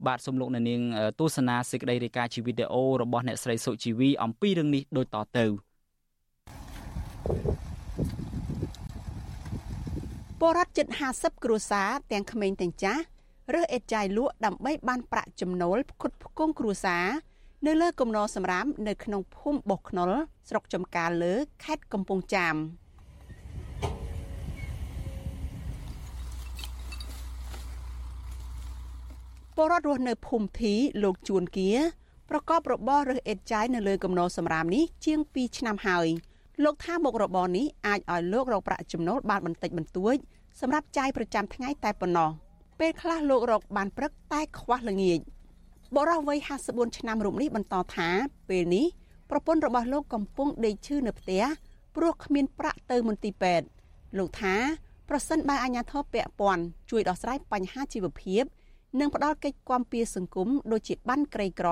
[0.07, 0.81] បាទសូមលោកអ្នកនាង
[1.21, 5.47] ទស្សនាសេចក្តីរាយការណ៍ជីវីដេអូរបស់អ្នកស្រីសុជីវីអំពីរឿងនេះដូចតទៅ
[10.41, 13.03] ពលរដ្ឋជិត50គ្រួសារទាំងក្មេងទាំងចាស់
[13.55, 17.07] រើសអេតចាយលក់ដើម្បីបានប្រាក់ចំណូលផ្គត់ផ្គង់គ្រួសារ
[17.67, 20.11] នៅលើគំនរសម្រាមនៅក្នុងភូមិបោះខ្នុល
[20.49, 22.55] ស្រុកចំការលើខេត្តកំពង់ចាម
[29.57, 31.71] ពលរដ្ឋរស់នៅភូមិធីលោកជួនគា
[32.31, 36.07] ប្រកបរបររើសអេតចាយនៅលើគំនរសម្រាមនេះជាង2ឆ្នាំហើយ
[36.65, 40.17] លោកថាមុខរបរនេះអាចឲ្យលោករកប្រាក់ចំណូលបានបន្តិចបន្តួច
[40.61, 42.31] សម្រាប់ចាយប្រចាំថ្ងៃតែប៉ុណ្ណោះ
[42.81, 45.21] ពេលខ្លះលោករកបានព្រឹកតែខ្វះល្ងាច
[45.97, 48.09] បរិះវ័យ54ឆ្នាំរូបនេះបន្តថា
[48.49, 48.87] ពេលនេះ
[49.31, 51.43] ប្រពន្ធរបស់លោកកំពុងដេកឈឺនៅផ្ទះ
[51.97, 53.67] ព្រោះគ្មានប្រាក់ទៅមន្ទីរពេទ្យ
[54.19, 54.55] លោកថា
[55.09, 58.43] ប្រសិនបើអាជ្ញាធរពាក់ព័ន្ធជួយដោះស្រាយបញ្ហាជីវភាព
[59.01, 61.69] និងផ្ដល់កិច្ចគាំពារសង្គមដូចជាបានក្រីក្រ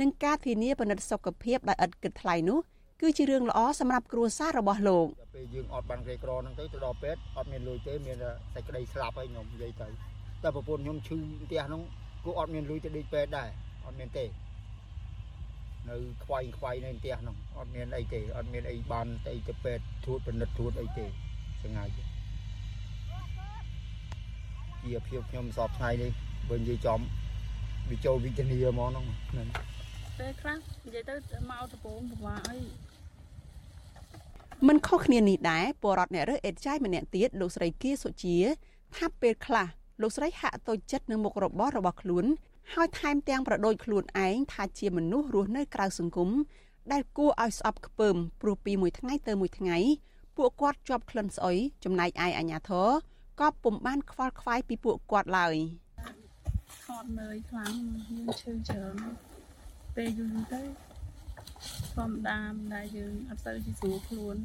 [0.00, 2.58] និងការធានាពិនិត្យសុខភាពដោយឥតគិតថ្លៃនោះ
[3.02, 8.16] គឺជារឿងល្អសម្រាប់គ្រួសាររបស់លោកពេលយើងអត់បានក្រីក្រហ្នឹងទៅទៅដល់ពេទ្យអត់មានលុយទេមាន
[8.54, 9.88] តែក្តីស្លាប់ហើយខ្ញុំនិយាយទៅ
[10.42, 11.82] តែប្រពន្ធខ្ញុំឈឺផ្ទះហ្នឹង
[12.24, 13.48] គូអត់មានលុយទៅដេកពេទ្យដែរ
[13.86, 14.24] អត់មានទេ
[15.88, 21.06] នៅខ្វាយខ្វាយនៅផ្ទះហ្នឹងអត់មានអីទេអត់មានអីបានអីទៅពេទ្យធួតពិនិត្យធួតអីទេ
[21.62, 22.02] សង្ហាជា
[25.08, 26.10] ភាពខ្ញុំសពថ្ងៃនេះ
[26.50, 27.00] បើនិយាយចំ
[27.90, 29.48] វាចូលវិធានីហ្មងហ្នឹងហ្នឹង
[30.18, 30.56] ពេលខ្លះ
[30.86, 31.14] និយាយទៅ
[31.50, 32.58] មកដំបងពិបាកអី
[34.68, 38.36] មិនខុសគ្នានេះដែរពលរដ្ឋអ្នករើសអេតចាយម្នាក់ទៀតលោកស្រីគៀសុជា
[38.96, 39.66] ថាពេលខ្លះ
[40.02, 42.24] លោកស្រីហាក់តូចចិត្តនឹងមុខរបររបស់ខ្លួន
[42.74, 46.30] ហើយថែមទាំងប្រដូចខ្លួនឯងថាជាមនុស្សរស់នៅក្រៅសង្គម
[46.92, 49.76] ដែលគួរឲ្យស្អប់ខ្ពើមព្រោះពីមួយថ្ងៃទៅមួយថ្ងៃ
[50.36, 52.88] ពួកគាត់ជាប់ក្លិនស្អុយចំណែកឯអាញាធរ
[53.40, 55.54] ក៏ពុំបានខ្វល់ខ្វាយពីពួកគាត់ឡើយ
[56.86, 57.74] ថតនើយខ្លាំង
[58.08, 58.96] យើងឈឺច្រើន
[59.96, 60.62] ពេលយូរទៅ
[61.94, 62.38] ធម្មតា
[62.74, 64.36] ដែលយើងអត់សូវជាស្រួលខ្លួន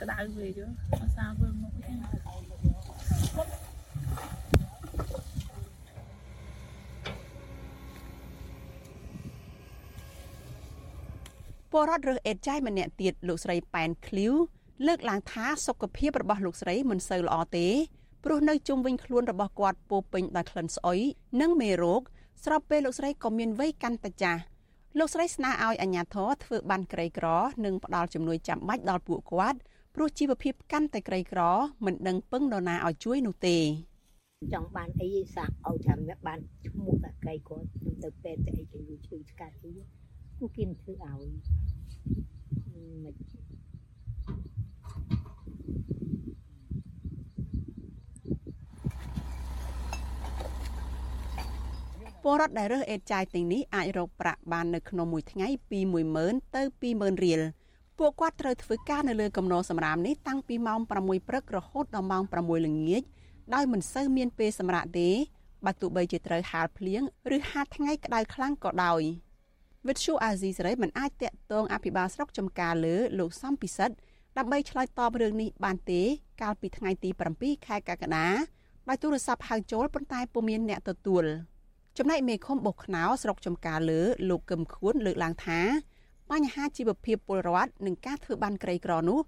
[0.00, 0.60] ក្តៅពេក
[1.02, 1.92] អាសាធ្វើមកចឹ
[11.72, 14.34] ពលរដ្ឋរើសអេតចាយម្នាក់ទៀតលោកស្រីប៉ែនឃ្លីវ
[14.86, 17.68] លើកឡើងថាសុខភាពរបស់លោកស្រីមិនសូវល្អទេ
[18.24, 21.00] ព្រោះនៅជុំវិញខ្លួនរបស់គាត់ពោពេញដោយក្លិនស្អុយ
[21.40, 22.02] និងមេរោគ
[22.44, 24.40] ស្របពេលលោកស្រីក៏មានវ័យកាន់តែចាស់
[24.98, 27.26] លោកស្រីស្នើឲ្យអាជ្ញាធរធ្វើបានក្រីក្រ
[27.64, 29.58] និងផ្ដល់ជំនួយចាំបាច់ដល់ពួកគាត់
[29.94, 31.40] ព្រោះជីវភាពកាន់តែក្រីក្រ
[31.84, 33.58] មិនដឹងពឹងនរណាឲ្យជួយនោះទេ
[34.52, 35.94] ចង់បានអីសាក់ឲ្យថា
[36.26, 39.72] បានឈ្មោះតែក្រីគាត់ខ្ញុំទៅពេទ្យទៅអីជំងឺឈឺឆ្កាត់អី
[40.38, 41.22] គូគៀនធ្វើឲ្យ
[43.04, 43.14] មិន
[52.22, 55.80] ពលរដ្ឋដែលរើសអេតចាយទាំងនេះអាចរកប្រាក់បាននៅក្នុងមួយថ្ងៃពី
[56.16, 57.40] 10000ទៅ20000រៀល
[57.98, 63.02] ពួកគាត់ត្រូវធ្វើការនៅលើគំនរសម្រាមនេះតាំងពីម៉ោង6ព្រឹករហូតដល់ម៉ោង6ល្ងាច
[63.54, 65.08] ដោយមិនសូវមានពេលសម្រាកទេ
[65.64, 67.02] បើទោះបីជាត្រូវហាលភ្លៀង
[67.36, 69.02] ឬហាលថ្ងៃក្តៅខ្លាំងក៏ដោយ។
[69.86, 73.94] វិទ្យុអាស៊ីសេរីមិនអាចតាក់ទងអភិបាលស្រុកចំការលើលោកសំពិសិដ្ឋ
[74.38, 76.02] ដើម្បីឆ្លើយតបរឿងនេះបានទេ
[76.42, 78.26] កាលពីថ្ងៃទី7ខែកក្កដា
[78.88, 81.24] ដោយទូរស័ព្ទហៅចូលប៉ុន្តែពុំមានអ្នកទទួល
[81.98, 85.60] ចំណែកមេឃុំបោះខ្នោស្រុកចំការលើលោកកឹមខួនលើកឡើងថា
[86.30, 89.20] បញ្ហាជីវភាពពលរដ្ឋនិងការធ្វើបានក្រីក្រនោះ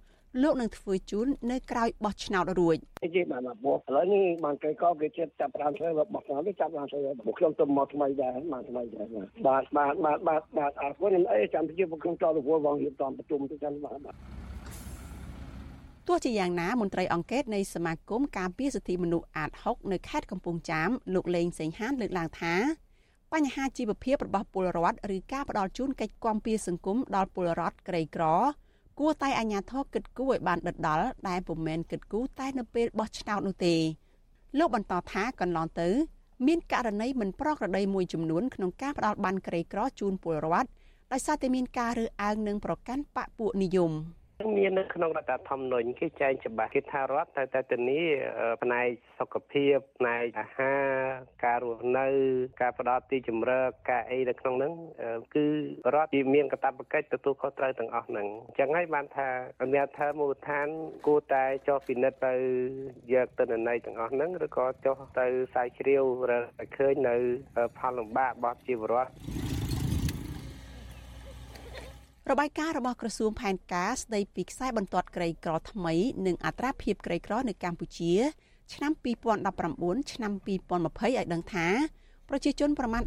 [0.43, 9.07] លោកនឹងធ្វើជូននៅក្រៅបោះឆ្នោតរួចនិយាយបានមកបោះឥឡូវនេះបានកែកគេចិត្តចាប់បានធ្វើបោះឆ្នោតចាប់បានធ្វើពួកខ្ញុំទៅមកថ្មីដែរមកថ្មីដែរ
[9.47, 13.99] បាទបាទបាទបាទបាទអរគុណអីចាំជិះពួកខ្ញុំតទៅវល់វងរៀបចំប្រជុំទៅចាំបាទ
[16.09, 22.55] ទោះជាយ៉ាងណាមន្ត្រីអង្គការនៃសមាគមការពារសិទ្ធិមនុស្សអាត6នៅខេត្តកំពង់ចាមលោកលេងសេងហានលើកឡើងថា
[23.33, 28.25] បញ្ហាជីវភាពរបស់ពលរដ្ឋឬការផ្ដល់ជូនកិច្ចគាំពារសង្គមដល់ពលរដ្ឋក្រីក្រ
[28.99, 33.75] គួរតែអាជ្ញាធរគិតគូរឲ្យបានដិតដល់ដែលពុំមែនគិតគូរតែនៅពេលបោះឆ្នោតនោះទេ
[34.59, 35.89] លោកបន្តថាកន្លងទៅ
[36.47, 40.69] មានករណីមិនប្រក្រតីមួយចំនួនក្នុងការផ្ដល់បានក្រីក្រជូនពលរដ្ឋ
[41.13, 43.93] ដោយសារតែមានការរើសអើងនិងប្រកាន់បកពួកនិយម។
[44.57, 48.03] មាននៅក្នុងរដ្ឋធម្មនុញ្ញគេចែងច្បាស់គេថារដ្ឋតែតែធានា
[48.63, 48.89] ផ្នែក
[49.19, 50.87] សុខភាពផ្នែកអាហារ
[51.45, 52.07] ការរស់នៅ
[52.61, 54.73] ការផ្ដល់ទីជម្រកការអីនៅក្នុងហ្នឹង
[55.35, 55.47] គឺ
[55.95, 59.29] រដ្ឋជាមានកាតព្វកិច្ចទទួលខុសត្រូវទាំងអស់ហ្នឹងអញ្ចឹងហើយបានថា
[59.61, 60.67] អាជ្ញាធរមូលដ្ឋាន
[61.07, 62.35] គួរតែចុះពិនិត្យទៅ
[63.13, 66.45] យកទិន្នន័យទាំងអស់ហ្នឹងឬក៏ចុះទៅស្រាវជ្រាវរក
[66.77, 67.17] ឃើញនៅ
[67.79, 69.60] ផលលំបាករបស់ជីវរដ្ឋ
[72.29, 75.95] របាយការណ៍របស់ក្រសួងផែនការស្ដីពីខ្សែបន្ទាត់ក្រីក្រថ្មី
[76.27, 78.13] និងអត្រាភាពក្រីក្រនៅកម្ពុជា
[78.75, 78.93] ឆ្នាំ
[79.53, 81.69] 2019ឆ្នាំ2020ឲ្យដឹងថា
[82.29, 83.03] ប្រជាជនប្រមាណ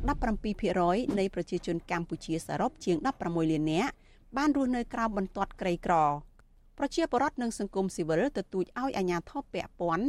[0.57, 3.91] 17%នៃប្រជាជនកម្ពុជាសរុបជាង16លាននាក់
[4.37, 5.95] បានរស់នៅក្រោមបន្ទាត់ក្រីក្រ
[6.77, 10.05] ប្រជាពលរដ្ឋនិងសង្គមស៊ីវិលទទូចឲ្យអាជ្ញាធរពាក់ព័ន្ធ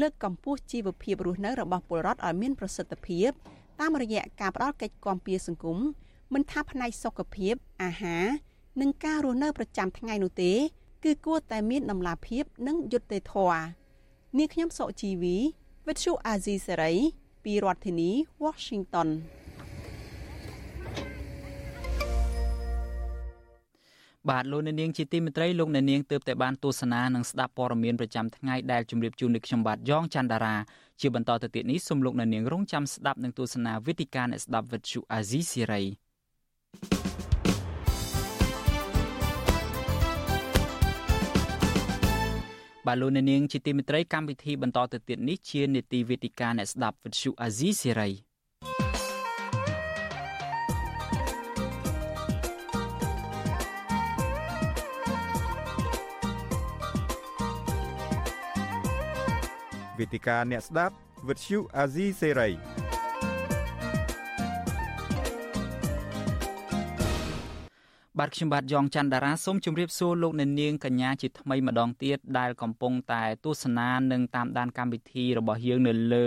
[0.00, 3.30] លើកកម្ពស់ជីវភាពរស់នៅរបស់ពលរដ្ឋឲ្យមានប្រសិទ្ធភាព
[3.80, 5.78] តាមរយៈការផ្តល់កិច្ចគាំពារសង្គម
[6.34, 8.26] មិនថាផ្នែកសុខភាពអាហារ
[8.80, 10.52] និងការរស់នៅប្រចាំថ្ងៃនោះទេ
[11.04, 13.62] គឺគួរតែមានដំណាភាពនិងយុត្តិធម៌
[14.38, 15.36] នាងខ្ញុំសុជីវី
[15.86, 16.92] វិទ្យុអាស៊ីសេរី
[17.44, 18.10] ពីរដ្ឋធានី
[18.44, 19.08] Washington
[24.28, 30.56] បាទលោកអ្នកនាងជាទីមេត្រីលោកអ្នកនាងទើបតែបានទស្សនានិងស្ដាប់ព័ត៌មានប្រចាំថ្ងៃដែលជម្រាបជូននៅខ្ញុំបាទយ៉ងច័ន្ទដារា
[31.00, 35.82] ជាបន្តទៅទៀតនេះសូមលោកអ្នកនាងរងចាំស្ដាប់និងទស្សនាវេទិកាអ្នកស្ដាប់វិទ្យុអាស៊ីសេរី
[42.88, 48.10] បាទលោកអ្នកនាងជាទីមេត្រីកម្មវិធីបន្តទៅទៀតនេះជានេតិវេទិកាអ្នកស្ដាប់វិទ្យុអាស៊ីសេរី
[59.98, 60.94] វេទិកាអ្នកស្ដាប់
[61.28, 62.48] វិទ្យុអាស៊ីសេរី
[68.18, 76.24] បាទខ្ញុំបាទយ៉ងច័ន្ទដារាសូមជម្រាបសួរលោកអ្នកនាងកញ្ញាជាថ្មីម្ដងទៀតដែលកំពុងតែទស្សនានិងតាមដានកម្មវិធីរបស់យើងនៅលើ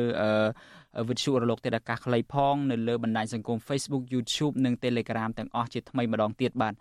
[1.10, 6.74] វិទ្យុរលកទេដាកាខ្លីផងនៅលើបណ្ដាញសង្គម Facebook YouTube និង Telegram ទាំងអស់ជាថ្មីម្ដងទៀតបាទ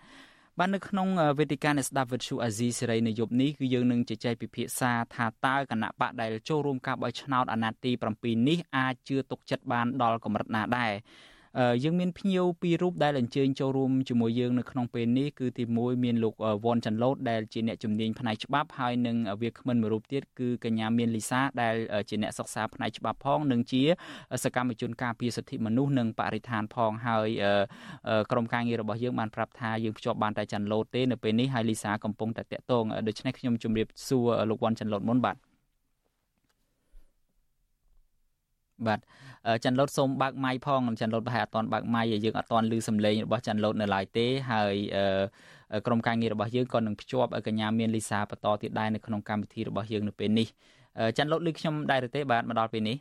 [0.59, 1.09] បាទនៅក្នុង
[1.39, 10.93] វេទិកានៃស្ដាប់វិទ្យុអាស៊ីសេរីនៅយប់នេះគឺយើងនឹងជជែកពិភាក្សាថាតើគណៈបកដែលចូលរួមការបោះឆ្នោតអាណត្តិទី7នេះអាចជឿទុកចិត្តបានដល់កម្រិតណាដែរ
[11.85, 16.35] យើងមានភ្ញៀវពីររូបដែលអញ្ជើញចូលរួមជាមួយយើងនៅក្នុងពេលនេះគឺទី1មានលោក
[16.65, 21.75] វ៉ាន់ចាន់ឡូតដែលជាអ្នកជំនាញផ្នែកច្បាប់ហើយនិងវាគ្មិនមួយរូបទៀតគឺកញ្ញាមានលីសាដែល
[22.09, 23.83] ជាអ្នកសិក្សាផ្នែកច្បាប់ផងនិងជា
[24.45, 27.29] សកម្មជនការពារសិទ្ធិមនុស្សនិងបរិស្ថានផងហើយ
[28.31, 35.37] ក្រុមការងាររបស់យើងបានប្រាប់ថាយើងភ្ជាប់បានតែចាន់ឡូតទេនៅពេលនេះហើយលីសាកំពុងតែតាក់ទងដូច្នេះខ្ញុំជម្រាបសួរលោកវ៉ាន់ចាន់ឡូតមុនបាទ
[38.87, 39.01] បាទ
[39.65, 44.75] ច័ន្ទលូតសូមបើកម៉ៃផងច័ន្ទលូតប្រហែលអត់ទាន់បើកម៉ៃយើងអត់ទាន់ឮសំឡេងរបស់ច័ន្ទលូតនៅឡើយទេហើយ
[45.87, 50.49] ក្រុមការងាររបស់យើងក៏នឹងភ្ជាប់កញ្ញាមានលីសាបន្តទៀតដែរនៅក្នុងកម្មវិធីរបស់យើងនៅពេលនេះ
[51.17, 52.97] ច័ន្ទលូតឮខ្ញុំដែរទេបាទមកដល់ពេលនេះ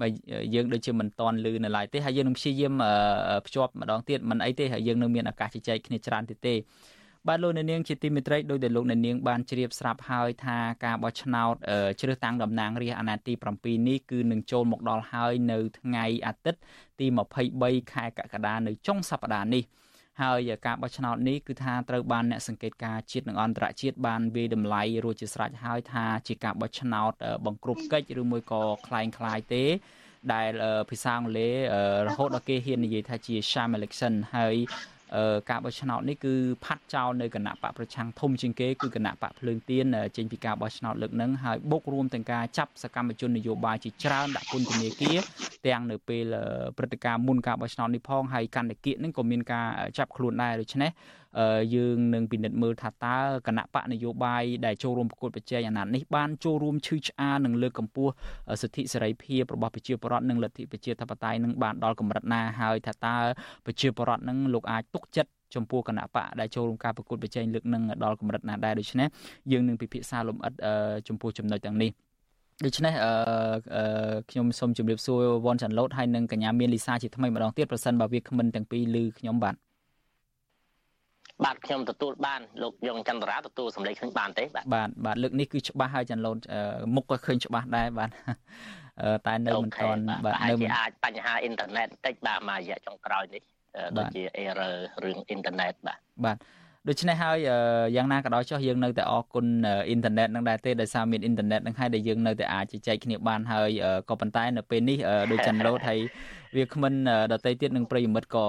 [0.00, 0.06] បើ
[0.54, 2.74] យើងដូចជាមិនតន់លឺនៅឡើយទេហើយយើងនឹងព្យាយាម
[3.46, 6.54] ភ្ជាប់ម្ដងទៀតមិនអីទេហើយយើងនឹងមានឱកាសជជែកគ្នាច្រើនទៀតទេ
[7.27, 11.55] បាទលោកអ្នកនាងជាទីមេត្រីដោយដែលលោកអ្នកនាងបានជ្រាបស្រាប់ហើយថាការបោះឆ្នោត
[12.01, 16.61] ជ្រើសតាំងតំណាងរាស្ត្រអាណត្តិទី7នេះគឺនឹងចូលមកដល់ហើយនៅថ្ងៃអាទិត្យ
[16.99, 17.05] ទី
[17.49, 19.63] 23ខែកក្កដានៅចុងសប្តាហ៍នេះ
[20.21, 27.11] ហើយការបោះឆ្នោតនេះគឺថាត្រូវបានអ្នកសង្កេតការជាតិនិងអន្តរជាតិបានវាយតម្លៃរួចជាស្រេចហើយថាជាការបោះឆ្នោត
[27.45, 29.65] បង្ក្រប់កិច្ចឬមួយក៏คล้ายคล้ายទេ
[30.33, 30.51] ដែល
[30.89, 31.53] ភាសាអង់គ្លេស
[32.07, 34.55] រហូតដល់គេហ៊ាននិយាយថាជា sham election ហើយ
[35.50, 36.34] ការបោះឆ្នោតនេះគឺ
[36.64, 45.18] ផាត់ចោលនៅគណៈបកប្រឆាំងធំជាងគេគឺគណៈបកភ្លើងទៀនចេញពីការបោះឆ្នោតលើកហ្នឹងហើយបូករួមទាំងការចាប់សកម្មជននយោបាយជាច្រើនដាក់ពន្ធនាគារ
[45.66, 46.34] ទាំងនៅពេល
[46.76, 49.66] ព្រឹត្តិការណ៍មុនការបោះឆ្នោតនេះផងហើយកណ្ឌកិច្ចហ្នឹងក៏មានការ
[49.98, 50.90] ចាប់ខ្លួនដែរដូច្នេះ
[51.74, 58.12] យើងនឹងពិនិត្យមើលថាតើគណៈបកនយោបាយដែលចូលរួមប្រកួតប្រជែងអាណត្តិនេះបានចូលរួមឈឺឆ្អាលនិងលើកកម្ពស់
[58.62, 63.16] សិទ្ធិសេរីភាពរបស់ប្រជាពលរដ្ឋនិងលទ្ធិប្រជាធិបតេយ្យនឹងបានដល់កម្រិតណាហើយថាតើ
[63.66, 69.08] ប្រជាពលរដ្ឋនឹងលោកអាចទុកចិត្តចំពោះគណៈបកដែលចូលរួមការប្រកួតប្រជែងលើកនឹងដល់កម្រិតណាដែរដូច្នេះ
[69.52, 70.54] យើងនឹងពិភាក្សាលំអិត
[71.08, 71.90] ចំពោះចំណុចទាំងនេះ
[72.64, 79.54] ដូច្នេះអឺខ្ញុំសូមជម្រាបសួរវ៉ាន់ចាន់ឡូតហើយនិងកញ្ញាមានលីសាជាថ្មីម្ដងទៀតប្រសិនបើវាគ្មិនទាំងពីរឮខ្ញុំបាទ
[81.42, 86.38] បាទខ្ញុំទទួលបានលោកយងចន្ទរាទទួលសម្លេងឃើញបានទេបាទបាទបាទលើកនេះគឺច្បាស់ហើយចាន់ឡូន
[86.94, 88.10] មុខក៏ឃើញច្បាស់ដែរបាទ
[89.26, 93.42] តែនៅមិនទាន់បាទនៅមិនអាចបញ្ហាអ៊ីនធឺណិតបន្តិចបាទមករយៈចុងក្រោយនេះ
[93.98, 94.74] ដូចជា error
[95.04, 96.36] រឿងអ៊ីនធឺណិតបាទបាទ
[96.88, 97.36] ដូច្នេះហើយ
[97.96, 99.46] យ៉ាងណាក៏ដោយចុះយើងនៅតែអរគុណ
[99.88, 103.70] អ៊ីនធឺណិតនឹងដែរទេដោយសារមានអ៊ីនធឺណិតនឹងហើយដែលយើងនៅតែអាចជជែកគ្នាបានហើយ
[104.10, 104.98] ក៏ប៉ុន្តែនៅពេលនេះ
[105.30, 106.00] ដូចចាន់ឡូតហើយ
[106.56, 106.94] វាគ្មិន
[107.32, 108.46] ដតីទៀតនឹងប្រិយមិត្តក៏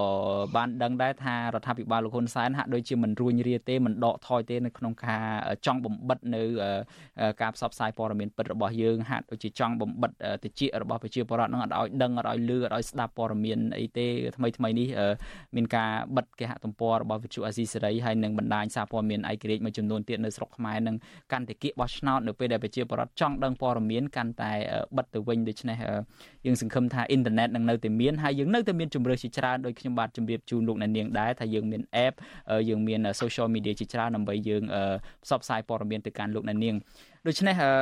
[0.56, 5.22] បានដឹងដែរថារដ្ឋាភិបាលលោកហ៊ុនសែនហាក់ដូចជាមិនរួញរាទេមិនដកថយទេនៅក្នុងការ
[5.66, 6.42] ចង់បំបិតនៅ
[7.42, 10.10] ការផ្សព្វផ្សាយព័ត៌មានពិតរបស់យើងហាក់ដូចជាចង់បំបិត
[10.44, 14.88] តិចរបស់ប្រជាពលរដ្ឋនឹងអត់ឲ្យដឹងអត់ឲ្យលឺអត់ឲ្យស្ដាប់ព័ត៌មានអីទេថ្មីថ្មីនេះ
[15.56, 20.96] មានការបិទគេហទំព័ររបស់វិទ្យុអាស៊ីសេរីហើយនឹងបណ្ដាញសារព័ត៌មានឯករាជ្យមួយចំនួនទៀតនៅស្រុកខ្មែរនឹង
[21.32, 24.52] កាន់តែគៀកបោះឆ្នោតនៅពេលដែលប្រជាពលរដ្ឋចង់ដឹងព័ត៌មានកាន់តែ
[24.96, 25.76] បិទទៅវិញដូច្នេះ
[26.46, 32.14] យើងសង្ឃឹមថាអ៊ីនធឺណិតនឹងនៅតែមានហើយយើងនៅតែមានជំរឿជាច្រើនដោយខ្ញុំបាទជម្រាបជូនលោកអ្នកនាងដែរថាយើងមាន app
[32.68, 34.62] យើងមាន social media ជាច្រើនដើម្បីយើង
[35.24, 36.74] ផ្សព្វផ្សាយព័ត៌មានទៅកាន់លោកអ្នកនាង
[37.26, 37.72] ដូច្នេះអឺ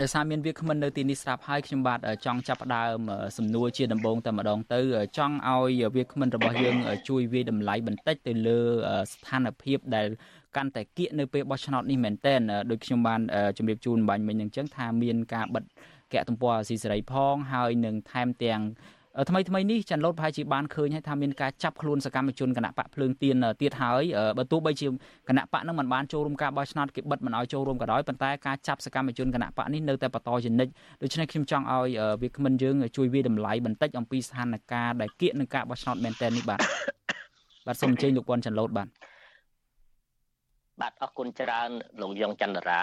[0.00, 2.98] ដោយសារមានវាគ្មិននៅទីនេះស្រាប់ហើយខ្ញុំបាទចង់ចាប់ផ្ដើម
[3.38, 4.80] សំណួរជាដំបូងតែម្ដងទៅ
[5.18, 6.76] ចង់ឲ្យវាគ្មិនរបស់យើង
[7.08, 8.58] ជួយវាតម្លៃបន្តិចទៅលើ
[9.12, 10.08] ស្ថានភាពដែល
[10.56, 13.20] កាន់តែគៀកនៅពេលបោះឆ្នោតនេះមែនទែនដោយខ្ញុំបាន
[13.58, 15.64] ជម្រាបជូនបាញ់មិញនឹងចឹងថាមានការបិទ
[16.12, 18.60] កែទំព័រអាស៊ីសេរីផងហើយនឹងថែមទាំង
[19.28, 24.02] ថ្មីថ្មីនេះចាន់ឡូតប្រហែលជាបានឃើញហើយថាមានការចាប់ខ្លួនសកម្មជនគណៈបកភ្លើងទៀនទៀតហើយ
[24.38, 24.86] បើទោះបីជា
[25.28, 31.88] គណៈបកនឹងមិនបានចូលរួមការបោះឆ្នោតគេបិទមិនឲ្យចូលរួមក៏ដោយប៉ុន្តែការចាប់សកម្មជនគណៈបកនេះនៅតែបន្តជានិច្ចដូច្នេះខ្ញុំចង់ឲ្យ
[32.22, 36.60] វាគ្មិនយើងជួយវាតម្លៃបន្តិចអំពីស្ថានភាពដែលគៀកនឹងការបោះឆ្នោតមែនតើនេះបាទ
[37.66, 38.88] បាទសូមអញ្ជើញលោកពាន់ចាន់ឡូតបាទ
[40.80, 42.80] បាទអរគុណច្រើនលោកយ៉ងចន្ទរា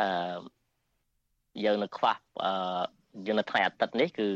[0.00, 0.38] អឺ
[1.64, 2.52] យើងនៅខ្វះអឺ
[3.24, 4.28] យើងនៅថ្ងៃអាទិត្យនេះគឺ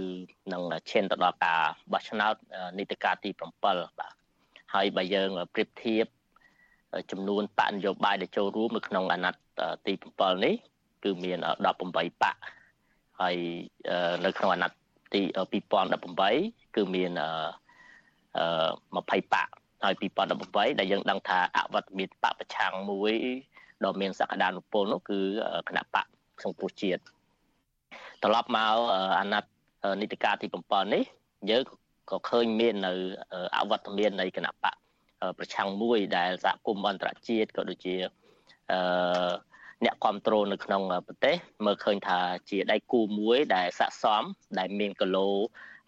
[0.52, 1.60] នឹងឈានទៅដល់ការ
[1.92, 2.34] បោះឆ្នោត
[2.78, 3.72] នីតិកាលទី7បា
[4.10, 4.12] ទ
[4.74, 6.06] ហើយបើយើងប្រៀបធៀប
[7.10, 10.54] ចំនួនបកនយោបាយដែលចូលរួមនៅក្នុងអាណត្តិទី7នេះ
[11.04, 12.36] គឺមាន18បក
[13.20, 13.36] ហើយ
[14.24, 14.78] នៅក្នុងអាណត្តិ
[15.14, 15.22] ទី
[15.98, 17.22] 2018គឺមាន20
[19.34, 19.48] បក
[19.84, 23.14] ហើយ2018ដែលយើងដឹងថាអវត្តមានបកប្រឆាំងមួយ
[23.84, 25.20] ដ៏មានសក្តានុពលនោះគឺ
[25.68, 26.06] គណៈបក
[26.44, 27.02] សង្គ្រោះជាតិ
[28.22, 28.76] ត្រឡប់មក
[29.18, 29.50] អាណត្តិ
[30.00, 31.02] នីតិកាលទី7នេះ
[31.50, 31.62] យើង
[32.10, 32.92] ក៏ឃើញមាននៅ
[33.56, 34.74] អវត្តមាននៃគណៈបក
[35.38, 37.94] ប្រឆាំងមួយដែលសហគមន៍អន្តរជាតិក៏ដូចជា
[38.72, 39.30] អឺ
[39.84, 42.18] អ្នកគ្រប់គ្រងនៅក្នុងប្រទេសមើលឃើញថា
[42.50, 44.22] ជាដៃគូមួយដែលស័កសម
[44.58, 45.28] ដែលមានគីឡូ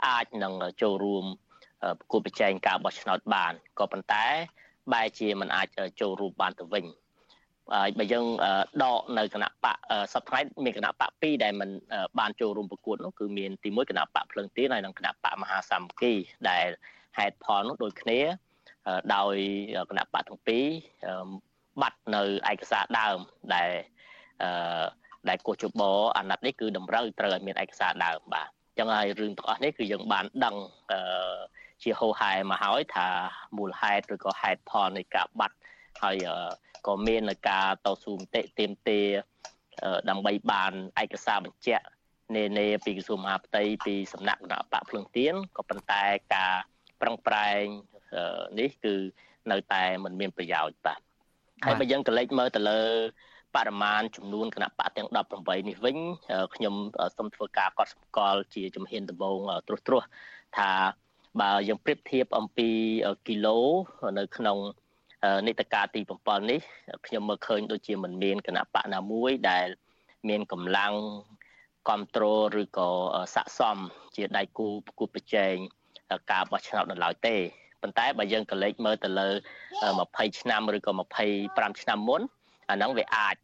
[0.06, 1.24] អាចនឹងចូលរួម
[1.98, 4.26] ប្រគល់ប្រជែងការបោះឆ្នោតបានក៏ប៉ុន្តែ
[4.92, 5.66] បែរជាមិនអាច
[6.00, 6.84] ចូលរួមបានទៅវិញ
[7.70, 8.26] បើយើង
[8.82, 9.76] ដកនៅគណៈបក
[10.14, 11.70] សប្តាហ៍មានគណៈបក2ដែលมัน
[12.18, 16.12] បានចូលរួមប្រកួតនោះគឺមានទី1គណៈបកភ្លឹងទៀនហើយនិងគណៈបកមហាសាមគ្គី
[16.50, 16.66] ដែល
[17.18, 18.20] ហេតុផលនោះដូចគ្នា
[19.14, 19.34] ដោយ
[19.90, 20.66] គណៈបកទាំងពីរ
[21.82, 23.18] បាត់នៅឯកសារដើម
[23.54, 23.70] ដែល
[25.28, 25.82] ដែលកោះជប
[26.16, 30.56] អាណត្តិនេះគឺតម្រូវត្រូវឲ្យមានឯកសារដើមបាទអញ្ចឹងហើយរឿងទាំងអស់នេះគឺយើងបានដឹង
[31.82, 33.08] ជាហោហែមកហើយថា
[33.56, 35.56] មូលហេតុឬក៏ហេតុផលនៃការបាត់
[36.02, 36.16] ហើយ
[36.86, 39.06] ក៏មានការតស៊ូមតិទាមទារ
[40.10, 40.72] ដើម្បីបាន
[41.02, 41.84] ឯកសារបញ្ជាក់
[42.36, 46.02] នេនេពីក្រសួងមហាផ្ទៃពីសំណាក់គណៈបកភ្លឹងទៀនក៏ប៉ុន្តែ
[46.34, 46.54] ការ
[47.00, 47.64] ប្រឹងប្រែង
[48.58, 48.94] នេះគឺ
[49.50, 51.00] នៅតែមិនមានប្រយោជន៍បាទ
[51.64, 52.82] ហើយបើយើងកលេចមើលទៅលើ
[53.56, 55.96] បរិមាណចំនួនគណៈបកទាំង18នេះវិញ
[56.54, 56.74] ខ្ញុំ
[57.16, 59.38] សូមធ្វើការកត់សម្គាល់ជាជំហានដំបូង
[59.68, 60.04] ត្រួសត្រាស
[60.58, 60.70] ថា
[61.40, 62.68] បើយើងប្រៀបធៀបអំពី
[63.26, 63.58] គីឡូ
[64.18, 64.58] នៅក្នុង
[65.46, 66.60] នីតិកាលទី7នេះ
[67.06, 69.66] ខ្ញុំមើលឃើញដូចជាមិនមានគណៈបកណាមួយដែល
[70.28, 70.92] មានកម្លាំង
[71.88, 72.90] គ្រប់គ្រងឬក៏
[73.34, 73.78] ស័កសម
[74.16, 75.54] ជាដៃគូប្រគួតប្រជែង
[76.32, 77.36] ការបោះឆ្នោតនៅឡើយទេ
[77.82, 79.28] ប៉ុន្តែបើយើងកលេចមើលទៅលើ
[79.84, 80.92] 20ឆ្នាំឬក៏
[81.36, 82.22] 25ឆ្នាំមុន
[82.70, 83.36] អាហ្នឹងវាអាច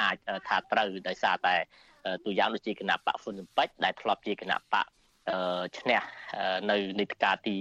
[0.00, 0.16] អាច
[0.48, 1.54] ថាត្រូវដោយសារតែ
[2.24, 4.86] ទូយ៉ាងដូចជាគណៈបកហ្វុនស៊ិមពេចដែលធ្លាប់ជាគណៈបក
[5.78, 6.00] ឈ្នះ
[6.70, 7.58] នៅនីតិកាលទី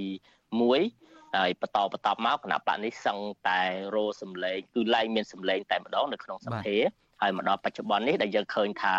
[0.63, 0.93] 1
[1.35, 3.17] ហើយបន្តបន្តមកគណៈបកនេះសឹង
[3.47, 3.61] តែ
[3.95, 6.75] រោសម្លេងគឺឡែងមានសម្លេងតែម្ដងនៅក្នុងសភា
[7.21, 8.95] ហើយមកដល់បច្ចុប្បន្ននេះដែលយើងឃើញថា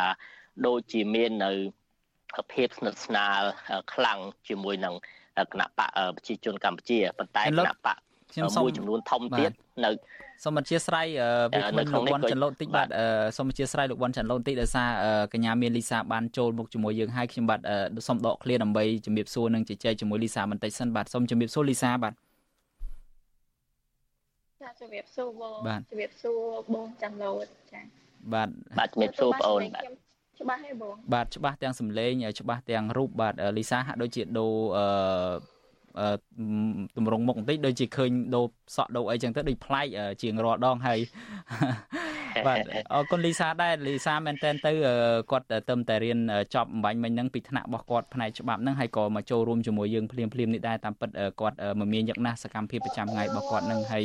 [0.66, 1.52] ដូចជាមាននៅ
[2.52, 3.40] ភាពស្និទ្ធស្នាល
[3.92, 4.18] ខ្លាំង
[4.48, 4.94] ជាមួយនឹង
[5.52, 7.96] គណៈបកប្រជាជនកម្ពុជាប៉ុន្តែគណៈបក
[8.32, 9.50] ខ្ញុំមួយចំនួនធំទៀត
[9.84, 9.90] នៅ
[10.44, 11.06] សូមអធិស្ឋាន
[11.52, 12.88] វាគ្មិនលោកវ៉ាន់ចន្លូនតិចបាទ
[13.36, 14.88] សូមអធិស្ឋានលោកវ៉ាន់ចន្លូនតិចដោយសារ
[15.32, 17.60] កញ្ញាមានលីសាបានចូលមកជាមួយយើងហើយខ្ញុំបាទ
[18.08, 22.12] សូមដកឃ្លាដើម្បីជំរាបសួរនិងជជែកជាមួយលីសាបន្តិចសិនបាទសូមជំរាបសួរលីសាបាទ
[24.66, 25.58] ចាជំរាបសួរបង
[25.90, 26.40] ជំរាបសួរ
[26.74, 27.80] បងចាំឡូតចា
[28.32, 28.48] បាទ
[28.78, 29.84] បាទជំរាបសួរបងអូនបាទ
[30.40, 36.08] ច្បាស់ហើយបងបាទច្បាស់ទាំងសម្លេងច្បាស់ទាំងរូបបាទលីសាហាក់ដូចជាដូរអឺ
[36.96, 38.46] តម្រងមុខបន្តិចដូចជាឃើញដូរ
[38.76, 39.86] សក់ដូរអីចឹងទៅដូចប្លែក
[40.22, 40.98] ជាងរាល់ដងហើយ
[42.46, 42.58] បាទ
[42.92, 44.72] អរគុណលីសាដែរលីសាមែនតើទៅ
[45.30, 46.18] គាត់ទៅតែរៀន
[46.54, 51.10] ចប់អំបញ្ញមិញហ្នឹងពីថ្នាក់របស់គាត់ផ្នែកច្បាប់ហ្នឹងហើយក៏មកចូលរួមជាមួយយើងភ្លាមភ្លាមនេះដែរតាមពិត
[51.40, 54.04] គាត់មមាញឹកណាស់សកម្មភាពប្រចាំថ្ងៃរបស់គាត់ហ្នឹងហើយ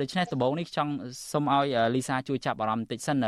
[0.00, 0.92] ដូច្នេះដំបូងនេះចង់
[1.32, 3.26] សូមឲ្យលីសាជួយចាប់អារម្មណ៍បន្តិចសិន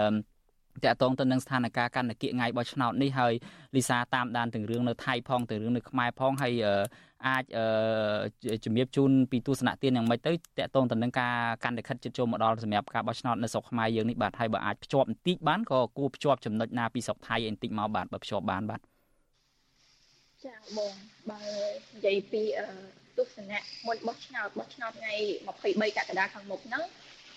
[0.84, 3.32] តកតងទៅនឹងស្ថានភាពកណ្ដកិថ្ងៃបោះឆ្នោតនេះហើយ
[3.76, 6.54] លីសាតាមដានទាំងរឿងនៅថៃផងទាំងរឿងនៅខ្មែរផងហើយ
[7.26, 7.44] អាច
[8.64, 11.34] ជំរាបជូនពីទស្សនៈទានយ៉ាងម៉េចទៅតកតងទៅនឹងការ
[11.64, 18.80] កាន់តែខិតជិតចូលមកដល់សម្រាប់ការបោះឆ្នោតនៅស្រុកខ្មែរយើងនេះបាទហើយបើអាចភ្ជាប់បន្តិចបានក៏គួរភ្ជាប់ចំណុចណាពីស្រុកថៃបន្តិចមកបាទបើភ្ជាប់បានបាទ
[20.44, 20.92] ចាបង
[21.30, 21.40] បើ
[21.94, 22.42] និយាយពី
[23.18, 25.14] ទស្សនៈមុនបោះឆ្នោតបោះឆ្នោតថ្ងៃ
[25.52, 26.84] 23កក្កដាខាងមុខហ្នឹង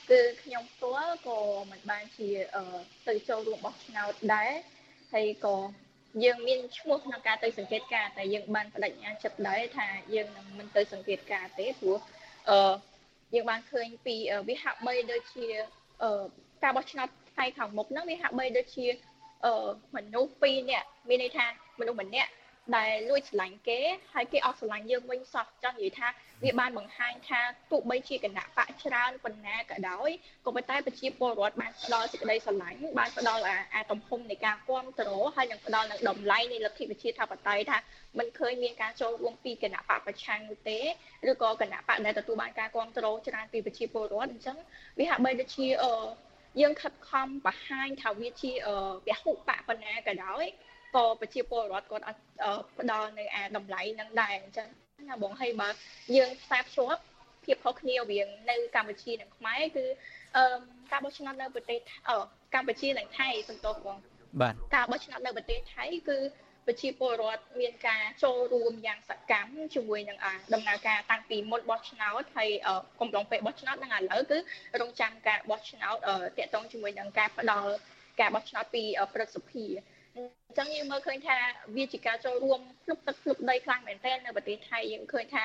[0.10, 1.40] គឺខ្ញុំផ្ទាល់ក៏
[1.72, 2.30] មិនបានជា
[3.08, 4.52] ទៅចូលរួមបោះឆ្នោតដែរ
[5.14, 5.56] ហើយក៏
[6.24, 11.98] យើងមានឈ្មោះក្នុងការទៅសង្កេតការតែយើងបានបដិញ្ញាចិត្តដែរថាយើងនឹងមិនទៅសង្កេតការទេព្រោះ
[12.50, 12.74] អឺ
[13.34, 14.16] យើងបានឃើញពី
[14.50, 15.46] វាហាក់បីដូចជា
[16.04, 16.24] អឺ
[16.64, 18.86] ការបោះឆ្នោតថ្ងៃខាងមុខហ្នឹងវាហាក់បីដូចជា
[19.46, 21.46] អឺមនុស្សពីរនាក់មានន័យថា
[21.80, 22.32] មនុស្សម្នាក់
[22.78, 23.80] ដែលលួចស្រឡាញ់គេ
[24.14, 26.08] ហើយគេអត់ស្រឡាញ់យើងវិញសោះចង់និយាយថា
[26.44, 27.42] វាបានបង្ហាញថា
[27.72, 30.10] ទោះបីជាគណៈបកច្រើនប៉ុណ្ណាក៏ដោយ
[30.46, 33.44] ក៏ប៉ុន្តែប្រជាពលរដ្ឋបានផ្ដល់សេចក្តីស្រឡាញ់បានផ្ដល់
[33.74, 37.78] អាទំហំនៃការគ្រប់គ្រងហើយនឹងផ្ដល់នឹងតម្លៃនៃលទ្ធិប្រជាធិបតេយ្យថា
[38.20, 40.80] មិនឃើញមានការចូលរួមពីគណៈបកប្រឆាំងនោះទេ
[41.30, 44.58] ឬក៏គណៈបកដែលទទួលបានការគ្រប់គ្រងច្រើនពីប្រជាពលរដ្ឋអញ្ចឹង
[45.00, 45.94] វាហាក់បីដូចជាអឺ
[46.62, 48.52] យើងខិតខំបង្ហាញថាវាជា
[49.08, 50.46] ពហុបកប៉ុណ្ណាក៏ដោយ
[50.96, 52.20] ក៏ប្រជាពលរដ្ឋគាត់អត់
[52.80, 54.68] ផ្ដល់នៅអាតម្លៃនឹងដែរអញ្ចឹង
[55.10, 55.70] ណាបងហើយបើ
[56.16, 57.02] យើងផ្សារភ្ជាប់
[57.46, 59.86] ភាពខុសគ្នារវាងនៅកម្ពុជានិងខ្មែរគឺ
[60.38, 60.44] អឺ
[60.92, 62.12] ការបោះឆ្នោតនៅប្រទេសអ
[62.54, 63.98] កម្ពុជានិងថៃសំទោសបង
[64.42, 66.18] បាទការបោះឆ្នោតនៅប្រទេសថៃគឺ
[66.68, 70.18] ប្រជាពលរដ្ឋមានការចូលរួមយ៉ាងសកម្មជាមួយនឹង
[70.54, 72.50] ដំណើរការតាំងពីមុនបោះឆ្នោតហើយ
[73.00, 74.38] កំឡុងពេលបោះឆ្នោតនិងឥឡូវគឺ
[74.82, 75.96] រងចាំការបោះឆ្នោត
[76.38, 77.72] តាក់ទងជាមួយនឹងការផ្ដល់
[78.20, 78.84] ការបោះឆ្នោតពី
[79.14, 79.66] ព្រឹទ្ធសភា
[80.16, 80.18] អ
[80.52, 81.38] ញ្ចឹងយើងមើលឃើញថា
[81.78, 85.44] វាជាការចូលរួមភ្លុកទឹកភ្លុកដីខ្លាំងមែនទែននៅប្រទេសថៃយើងឃើញថា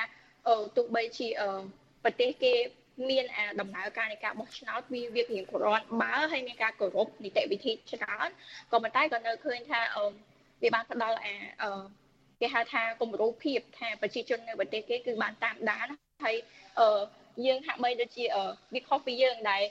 [0.77, 1.27] ទោះបីជា
[2.03, 2.53] ប្រទេសគេ
[3.09, 8.29] មានអាដំណើរការនៃការបោះឆ្នោតវាវារៀងក្រាន់បើហើយមានការគោរពនីតិវិធីច្រើន
[8.71, 9.81] ក៏ប៉ុន្តែក៏នៅឃើញថា
[10.63, 11.35] វាបានផ្ដល់អា
[12.41, 15.85] គេហៅថាគំរូភាពថាប្រជាជននៅប្រទេសគេគឺបានតាមដាន
[16.25, 16.35] ហើយ
[17.45, 18.25] យើងហាក់បីដូចជា
[18.73, 19.63] វាខុសពីយើងដែល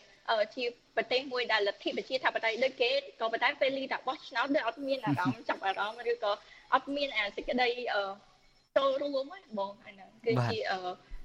[0.54, 0.64] ជា
[0.96, 6.32] ប្រទេសមួយដែលលទ្ធិប្រជាធិបតេយ្យដូចគេក៏ប៉ុន្តែពេលលីតាបោះឆ្នោតដូចអត់មានអារម្មណ៍ចាប់អារម្មណ៍ឬក៏
[6.74, 7.68] អត់មានអាសេចក្តី
[8.76, 10.58] ចូលរួមហ្នឹងបងអាហ្នឹងគឺជា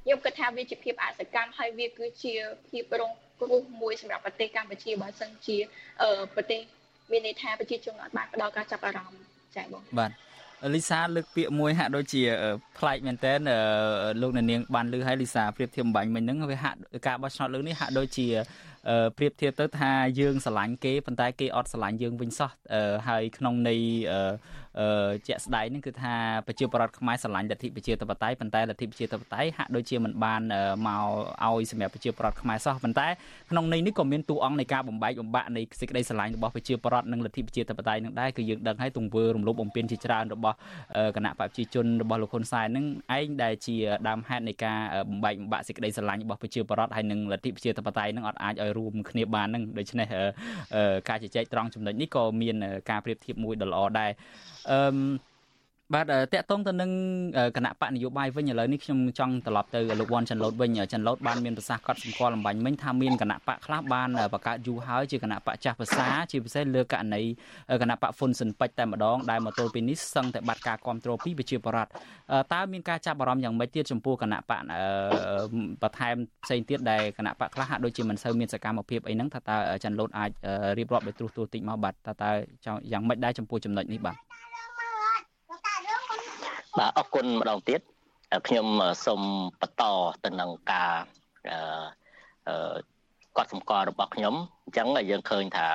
[0.04, 2.34] ខ្ញុំគិតថាវាជាភាពអសកម្មហើយវាគឺជា
[2.70, 5.58] ភាពរងគ្រោះមួយសម្រាប់ប្រទេសកម្ពុជាបើសិនជា
[6.36, 6.60] ប្រទេស
[7.12, 9.22] មានន័យថាប្រជាជនអត់បានផ្ដល់ការចាប់អារម្មណ៍
[9.56, 10.12] ចា៎បងបាទ
[10.76, 12.22] លីសាលើកពាក្យមួយហាក់ដូចជា
[12.78, 13.34] ប្លែកមែនតើ
[14.22, 16.78] លោកអ្នកនាងបានលើឲ្យលីសាប្រៀបធៀបបាញ់មិញហ្នឹងវាហាក់
[17.08, 18.28] ការបោះឆ្នោតលើកនេះហាក់ដូចជា
[19.18, 22.52] ប្រៀបធៀបទៅថាយើងស្រឡាញ់គេប៉ុន្តែគេអត់ស្រឡាញ់យើងវិញសោះ
[23.08, 23.82] ហើយក្នុងន័យ
[25.28, 26.14] ជាក់ស្ដែងហ្នឹងគឺថា
[26.48, 30.42] ប្រជាប្រដ្ឋខ្មែរស្រឡាញ់លទ្ធិប្រជាធិបតេយ្យប៉ុន្តែលទ្ធិប្រជាធិបតេយ្យហាក់ដូចជាមិនបាន
[30.88, 31.06] មក
[31.46, 33.08] ឲ្យសម្រាប់ប្រជាប្រដ្ឋខ្មែរសោះប៉ុន្តែ
[33.52, 40.56] ក្នុងន័យនេះក៏មានតួអង្គនៃការបំបែកបំបាក់នៃសេចក្តីស្រឡាញ់របស់ប្រជាប្រដ្ឋនិងលទ្ធិប្រជាធិបតេយ្យនឹងដែរគឺយើងដឹងហើយទង្វើរំលោភបំពានជាច្រើនរបស់
[41.16, 42.86] គណៈបព្វជិជនរបស់លោកហ៊ុនសែននឹង
[43.18, 43.76] ឯងដែលជា
[44.08, 44.78] ដើមហេតុនៃការ
[45.10, 50.08] បំបែកបំបាក់សេចក្តីស្រឡាញ់របស់ប្រជាប្រដ្ឋហើយនិងលទ្ធិប្រជាធិបតេយ្យនឹងអត់អាចឲ្យរួមគ្នាបាននឹងដូច្នេះ
[51.10, 52.56] ការជជែកត្រង់ចំណុចនេះក៏មាន
[52.90, 54.12] ការប្រៀបធៀបមួយដ៏ល្អដែរ
[54.72, 54.80] អឺ
[55.96, 56.92] បាទតកតងទៅនឹង
[57.58, 67.22] គណៈបកនយោបាយវិញឥឡូវនេះខ្ញុំចង់ត្រឡប់ទៅលោកវ៉ាន់ចាន់ឡូតវិញចាន់ឡូតបានមានប្រសាសន៍កត់សម្គាល់អំបញ្ញមិញថាមានគណៈបកខ្លះបានបង្កើតយូរហើយជាគណៈបកចាស់ភាសាជាពិសេសលើករណី
[67.82, 71.90] គណៈបកហ្វុនស៊ិនពេជ្រតែម្ដងដែលមកទល់ពេលនេះសឹងតែបាត់ការគ្រប់គ្រងពីប្រជាពលរដ្ឋ
[72.54, 74.62] តើមានការចាប់អារម្មណ៍យ៉ាងម៉េចទៀតចំពោះគណៈបក
[75.82, 80.32] បន្ថែមផ្សេងទៀតដែលគណៈបកខ្លះហាក់ដូចជាមិនសូវមានសកម្មភាពអីហ្នឹងថាតើចាន់ឡូតអាច
[80.78, 82.32] រៀបរាប់ដោយត្រួសត្រាសតិចមកបាទតើតើ
[82.92, 84.29] យ៉ាងម៉េចដែរចំពោះចំណុចនេះបាទ
[86.78, 87.82] បាទអរគុណម្ដងទៀត
[88.48, 88.68] ខ្ញុំ
[89.06, 89.22] សូម
[89.62, 89.84] បន្ត
[90.24, 90.94] ទៅនឹងការ
[92.48, 92.76] អឺ
[93.38, 95.68] កត់សម្គាល់របស់ខ្ញុំអញ្ចឹងយើងឃើញថា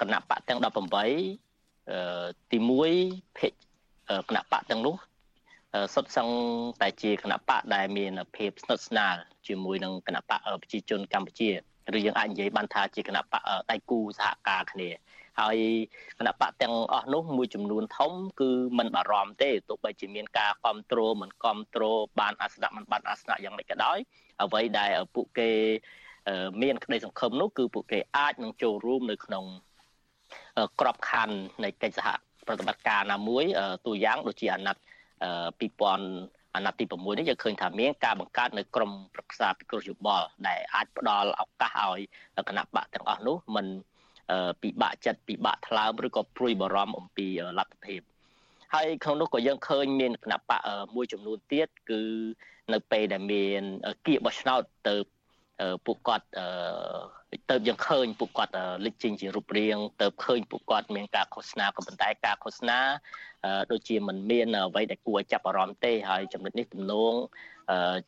[0.00, 2.58] គណៈបកទាំង18អឺទី
[2.98, 3.52] 1ភិក
[4.28, 4.94] គណៈបកទាំងនោះ
[5.94, 6.28] សុទ្ធសឹង
[6.80, 9.14] តែជាគណៈបកដែលមានភាពស្និទ្ធស្នាល
[9.46, 11.50] ជាមួយនឹងគណៈបកប្រជាជនកម្ពុជា
[11.96, 14.88] ឬយើងអាចនិយាយបានថាជាគណៈបកដៃគូសហការគ្នា
[15.38, 15.56] ហើយ
[16.18, 23.98] គណៈបកទាំងអស់នោះមួយចំនួនធំគឺមិនបារម្ភទេទោះបីជាមានការគ្រប់គ្រងមិនគ្រប់គ្រងបានអាសនៈមិនបានអាសនៈយ៉ាងម៉េចក៏ដោយ
[24.42, 25.50] អ្វីដែលពួកគេ
[26.62, 29.44] មានក្តីសង្ឃឹមនោះគឺពួកគេអាចនឹងចូលរួមនៅក្នុង
[30.80, 32.08] ក្របខ័ណ្ឌនៃកិច្ចសហ
[32.46, 33.44] ប្រតិបត្តិការណាមួយ
[33.86, 34.82] ទូយ៉ាងដូចជាអាណត្តិ
[35.60, 42.00] 2023អាណត្តិទី6នេះយើងឃើញថាមានការបង្កើតនៅក្រមប្រឹក្សាពិគ្រោះយោបល់ដែលអាចផ្ដល់ឱកាសឲ្យ
[42.48, 43.66] គណៈបកទាំងអស់នោះមិន
[44.62, 47.26] ពិបាកចិត្តពិបាកថ្លើមឬក៏ព្រួយបារម្ភអំពី
[47.58, 48.00] លទ្ធភាព
[48.74, 50.60] ហើយក្នុងនោះក៏យើងឃើញមានគណៈបក
[50.94, 52.02] មួយចំនួនទៀតគឺ
[52.72, 53.62] នៅពេលដែលមាន
[54.06, 54.94] គៀកបោះឆ្នោតទៅ
[55.86, 56.26] ពួកគាត់
[57.50, 58.52] ទៅយើងឃើញពួកគាត់
[58.84, 62.78] លេចចេញជារូបរាងទៅឃើញពួកគាត់មានការឃោសនាក៏ប៉ុន្តែការឃោសនា
[63.70, 67.14] ដូចជាមិនមានអ្វីដែលគួរឲ្យចាប់អារម្មណ៍ទេហើយចំណុចនេះទំនង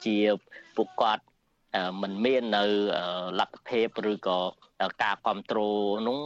[0.04, 0.16] ជា
[0.76, 1.24] ពួកគាត់
[2.02, 2.64] មិនមាននៅ
[3.40, 4.38] លទ្ធភាពឬក៏
[5.02, 5.60] ការគ្រប់គ្រ
[5.90, 6.20] ងនោះ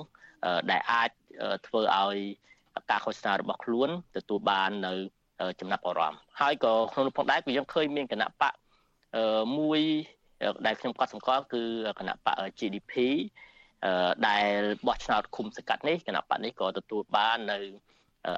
[0.71, 1.11] ដែលអាច
[1.67, 2.17] ធ្វើឲ្យ
[2.91, 4.93] ការឃោសនារបស់ខ្លួនទទួលបាននៅ
[5.61, 8.55] ចំណាប់អារម្មណ៍ហើយក៏ក្នុងនោះផងដែរគឺយើងឃើញមានគណៈបក
[9.59, 9.81] មួយ
[10.67, 11.63] ដែលខ្ញុំកត់សម្គាល់គឺ
[11.99, 12.93] គណៈបក GDP
[14.29, 17.59] ដែលបោះឆ្នោតឃុំសង្កាត់នេះគណៈបកនេះក៏ទទួលបាននៅ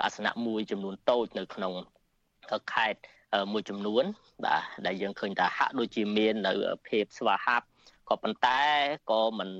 [0.04, 1.72] អាសនៈមួយចំនួនតូចនៅក្នុង
[2.74, 3.00] ខេត្ត
[3.52, 4.04] មួយចំនួន
[4.44, 6.52] បាទដែលយើងឃើញថាហាក់ដូចជាមាននៅ
[6.88, 7.66] ភាពស្វាហាប់
[8.08, 8.60] ក៏ប៉ុន្តែ
[9.10, 9.50] ក៏មិន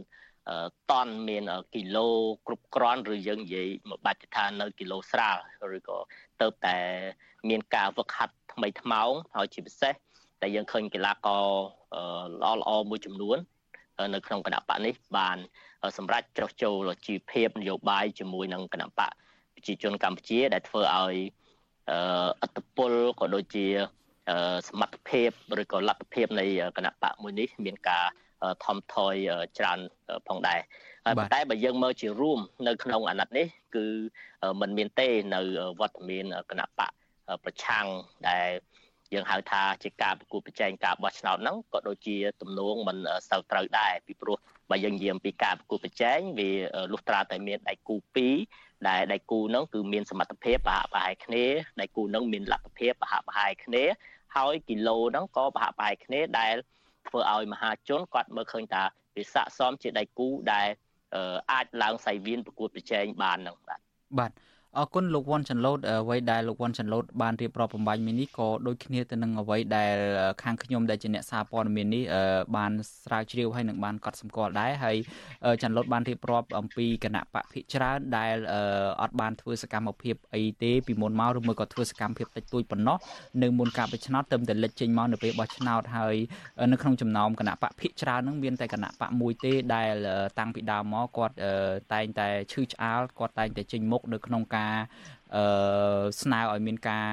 [0.91, 1.45] តន់មាន
[1.75, 2.09] គីឡូ
[2.47, 5.37] គ្រប់គ្រាន់ឬយើងនិយាយមកបាច់ថានៅគីឡូស្រាល
[5.77, 5.99] ឬក៏
[6.41, 6.79] ទៅតែ
[7.49, 9.95] មានការវឹកហាត់ថ្មីថ្មោងហើយជាពិសេស
[10.41, 11.47] តែយើងឃើញកីឡាករ
[12.41, 13.39] ល្អល្អមួយចំនួន
[14.15, 15.39] នៅក្នុងគណៈបកនេះបាន
[15.99, 19.13] សម្រាប់ចោះចូលជីវភាពនយោបាយជាមួយនឹងគណៈបក
[19.55, 21.17] ប្រជាជនកម្ពុជាដែលធ្វើឲ្យ
[22.43, 23.67] អត្តពលក៏ដូចជា
[24.69, 25.31] សមត្ថភាព
[25.61, 28.05] ឬក៏លទ្ធភាពនៃគណៈបកមួយនេះមានការ
[28.65, 29.15] ថមថយ
[29.59, 29.79] ច្រើន
[30.29, 30.61] ផងដែរ
[31.05, 33.87] ហើយប៉ុន្តែបើយើងមើលជារួមនៅក្នុងអាណត្តិនេះ គឺ
[34.61, 35.41] มันមានទេនៅ
[35.81, 36.91] វត្តមានគណៈបក
[37.45, 37.87] ប្រឆាំង
[38.29, 38.49] ដែល
[39.13, 42.97] យើងហៅថាជាការប្រគួតប្រជែងការបោះឆ្នោតហ្នឹងក៏ដូចជាទំនួងមិន
[43.31, 44.37] សូវត្រូវដែរពីព្រោះ
[44.71, 46.51] បើយើងនិយាយអំពីការប្រគួតប្រជែងវា
[46.93, 51.45] លុះត្រាតែមានដៃគូ2 ដែលដៃគូហ្នឹងគឺមានសមត្ថភាពប្រហាក់ប្រហែលគ្នា
[51.81, 53.85] ដៃគូហ្នឹងមានលទ្ធភាពប្រហាក់ប្រហែលគ្នា
[54.37, 56.55] ហើយគីឡូហ្នឹងក៏ប្រហាក់ប្រហែលគ្នាដែល
[57.09, 58.83] ធ្វើឲ្យមហាជនគាត់មើលឃើញថា
[59.17, 60.69] វាស័កសមជាដៃគូដែល
[61.53, 63.81] អាចឡើងសៃវៀនប្រកួតប្រជែងបានហ្នឹងបាទ
[64.19, 64.31] បាទ
[64.79, 69.97] អរគុណលោកវ៉ាន់ចាន់ឡូតអ្វីដែលលោកវ៉ាន់ចាន់ឡូតបានរៀបរាប់បំបញ្ញមីនេះក៏ដូចគ្នាទៅនឹងអ្វីដែល
[70.43, 72.05] ខាងខ្ញុំដែលជាអ្នកសារព័ត៌មាននេះ
[72.57, 72.73] បាន
[73.05, 74.97] ស្រាវជ្រាវហើយនឹងបានកត់សម្គាល់ដែរហើយ
[75.63, 78.35] ចាន់ឡូតបានរៀបរាប់អំពីគណៈបកភិកច្រើនដែល
[79.03, 82.97] អត់បានធ្វើសកម្មភាពអីទេពីមុនមកឬមួយក៏ធ្វើសកម្មភាពតិចតួចប៉ុណ្ណោះ
[83.43, 86.17] នៅមុនការបោះឆ្នោតទៅតែលេចចេញមកនៅពេលបោះឆ្នោតហើយ
[86.73, 89.95] នៅក្នុងចំណោមគណៈបកភិកច្រើននឹងមានតែគណៈបកមួយទេដែល
[90.39, 91.35] តាំងពីដើមមកគាត់
[91.95, 94.68] តែងតែឈឺឆ្អាលគាត់តែងតែចេញមុខនៅក្នុងការ
[95.37, 95.45] អឺ
[96.23, 97.07] ស្នើឲ្យមានការ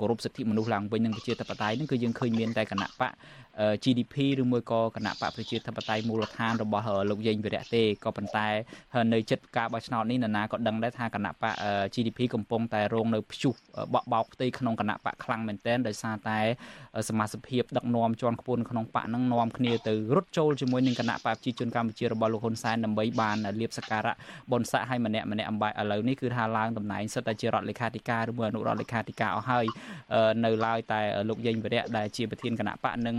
[0.00, 3.12] គោរពសិទ្ធិមនុស្សឡើងវិញនឹងប្រជាធិបតេយ្យនឹងគឺយើងឃើញមានតែគណៈបក
[3.84, 8.48] GDP ឬមួយក៏គណៈបកប្រជាធិបតេយ្យមូលដ្ឋានរបស់លោកយេងវិរៈទេក៏ប៉ុន្តែ
[9.12, 11.54] នៅចិត្តការបោះឆ្នោតនេះនរណាក៏ដឹងដែរថាគណៈបក
[11.94, 13.52] GDP កំពុងតែរងនៅព្យុះ
[13.94, 16.38] បក់បោកផ្ទៃក្នុងគណៈបកខ្លាំងមែនទែនដោយសារតែ
[17.08, 24.14] សមាជិកភាពដឹកនាំជាន់ខ្ពស់ក្នុងបកនឹងនាំគ្នាទៅរត់ចូលជាមួយនឹងគណៈបកប្រជាជនកម្ពុជារបស់លោកហ៊ុនសែនដើម្បីបានលៀបសក្ការៈ
[24.50, 29.66] បុណ្យស័ក្តិឲ្យម្នាក់ម្នាក់អំបាយឥឡូវនេះគឺថាឡើងតំណែងសិតតែជារដ្ឋលេខាធិការឬមួយអនុរដ្ឋលេខាធិការអស់ហើយ
[30.44, 33.16] នៅឡើយតែលោកយេងវិរៈដែលជាប្រធានគណៈបកនឹង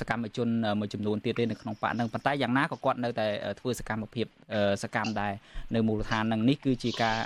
[0.00, 0.48] សកម្មជន
[0.80, 3.26] មួយចំនួនទៀតទេនៅក្នុងបកហ្នឹងប៉ុន្តែយ៉ាងណាក៏គាត់នៅតែ
[3.60, 4.26] ធ្វើសកម្មភាព
[4.82, 5.32] សកម្មដែរ
[5.74, 7.16] នៅមូលដ្ឋានហ្នឹងនេះគឺជាការ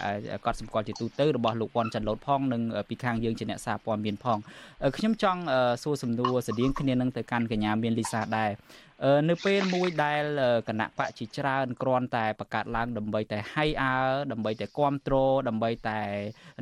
[0.47, 4.39] កត់សម្គាល់ជាទូទៅរបស់លោកវ៉ាន់ចាន់ឡូតផងនិងពីខាងយើងជាអ្នកសារព័ត៌មានផង
[4.97, 5.41] ខ្ញុំចង់
[5.83, 8.51] សួរសំណួរស្តៀងគ្នានឹងទៅកាន់កញ្ញាមានលីសាដែរ
[9.29, 10.25] នៅពេលមួយដែល
[10.69, 13.95] គណៈបកជាច្រើនគ្រាន់តែបង្កើតឡើងដើម្បីតែហៃអើ
[14.33, 16.01] ដើម្បីតែគ្រប់គ្រងដើម្បីតែ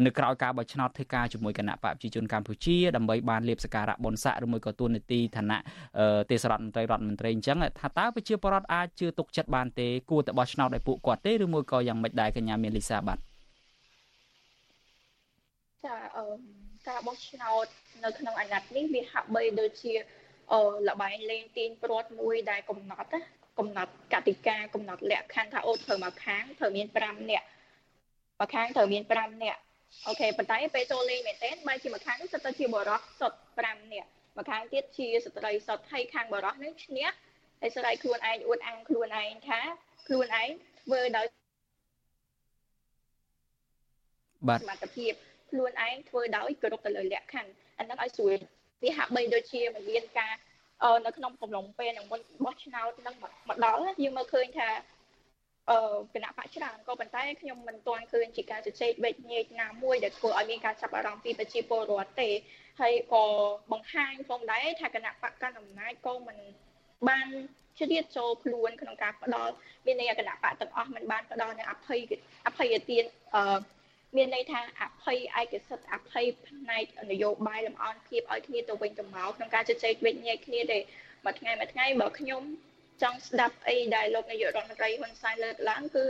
[0.06, 5.60] នៅក្រៅការបោះឆ្នោតធ្វើការជាមួយគណៈបកប្រជាជនកម្ពុជាដើម្បីបានលៀបសការៈបុណ្យស័ក្តិឬមួយក៏ទួនាទីឋានៈ
[6.30, 13.18] ទេសរដ្ឋមន្ត្រីរដ្ឋមន្ត្រីអញ្ចឹងថាតើប្រជាពលរដ្ឋអាចជឿទុកចិត្តបានទេគួរតែបោះឆ្នោតឲ្យពួកគាត់ទេឬមួយក៏យ៉ាងម៉េចដែរកញ្ញាមានលីសាបាទ
[15.84, 16.24] ចាអឺ
[16.88, 17.66] ការបោះឆ្នោត
[18.04, 20.25] នៅក្នុងអាណត្តិនេះវាហាក់បីដូចជាអឺ
[20.88, 23.20] លបែងលេងទាញព្រាត់មួយដែលកំណត់ណា
[23.58, 27.46] កំណត់កតិកាកំណត់លក្ខខណ្ឌថាអូត្រូវមកខាងត្រូវមាន5នាក់
[28.40, 29.60] មកខាងត្រូវមាន5នាក់
[30.06, 37.08] អូខេប៉ុន្តែពេលចូលលេងមែនទែនបែរជាមកខាងនេះសិតតែជាបរិសុទ្ធសុទ្ធ5នាក់មកខាងទៀតជាស្ត្រីសុទ្ធហើយខាងបរិសុទ្ធនេះឈ្នះ
[37.60, 39.60] ហើយស្រីខ្លួនឯងអួតអាំងខ្លួនឯងថា
[40.06, 40.50] ខ្លួនឯង
[40.82, 41.26] ធ្វើដោយ
[44.48, 45.12] បាទសមត្ថភាព
[45.50, 48.34] ខ្លួនឯងធ្វើដោយគោរពទៅលើលក្ខខណ្ឌអាហ្នឹងឲ្យស្រួល
[48.82, 50.34] វាហាក់បីដូចជាមិនមានការ
[51.06, 53.24] នៅក្នុងកំឡុងពេលនឹងមុនបោះឆ្នោតនឹងម
[53.54, 54.68] កដល់យើងមើលឃើញថា
[55.70, 55.78] អឺ
[56.14, 62.30] គណៈបកច្រើនក៏ប៉ុន្តែខ្ញុំមិនទាន់ឃើញជាការជជែកវេជ្ជញែកណាមួយដែលធ្វើឲ្យមានការចាប់អារម្មណ៍ពីប្រជាពលរដ្ឋទេ
[62.80, 63.24] ហើយក៏
[63.72, 66.38] បង្ហាញផងដែរថាគណៈបកកណ្ដាលអំណាចក៏មិន
[67.08, 67.28] បាន
[67.78, 69.52] ជ្រៀតចូលខ្លួនក្នុងការផ្ដល់
[69.86, 72.00] មានន័យគណៈបកទាំងអស់មិនបានផ្ដល់នៅអភ័យ
[72.46, 73.04] អភ័យទាន
[73.34, 73.58] អឺ
[74.16, 80.78] មានន័យថាអភ័យឯកសិទ្ធិអភ័យផ្នែកនយោបាយលំអន់ភាពឲ្យគ្នាទៅវិញទៅមកក្នុងការជជែកវិញ្ញាគ្នាទេ
[81.24, 82.42] មួយថ្ងៃមួយថ្ងៃបើខ្ញុំ
[83.02, 86.04] ចង់ស្ដាប់អីដែលលោកនាយករដ្ឋមន្ត្រីហ៊ុនសែនលើកឡើងគឺ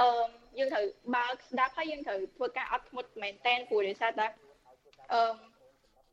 [0.00, 0.26] អឺ
[0.58, 0.86] យើងត្រូវ
[1.16, 4.26] បើកស្ដាប់ហើយយើងត្រូវធ្វើការអត់ធ្មត់មែនតែនព្រោះដោយសារតែ
[5.12, 5.22] អឺ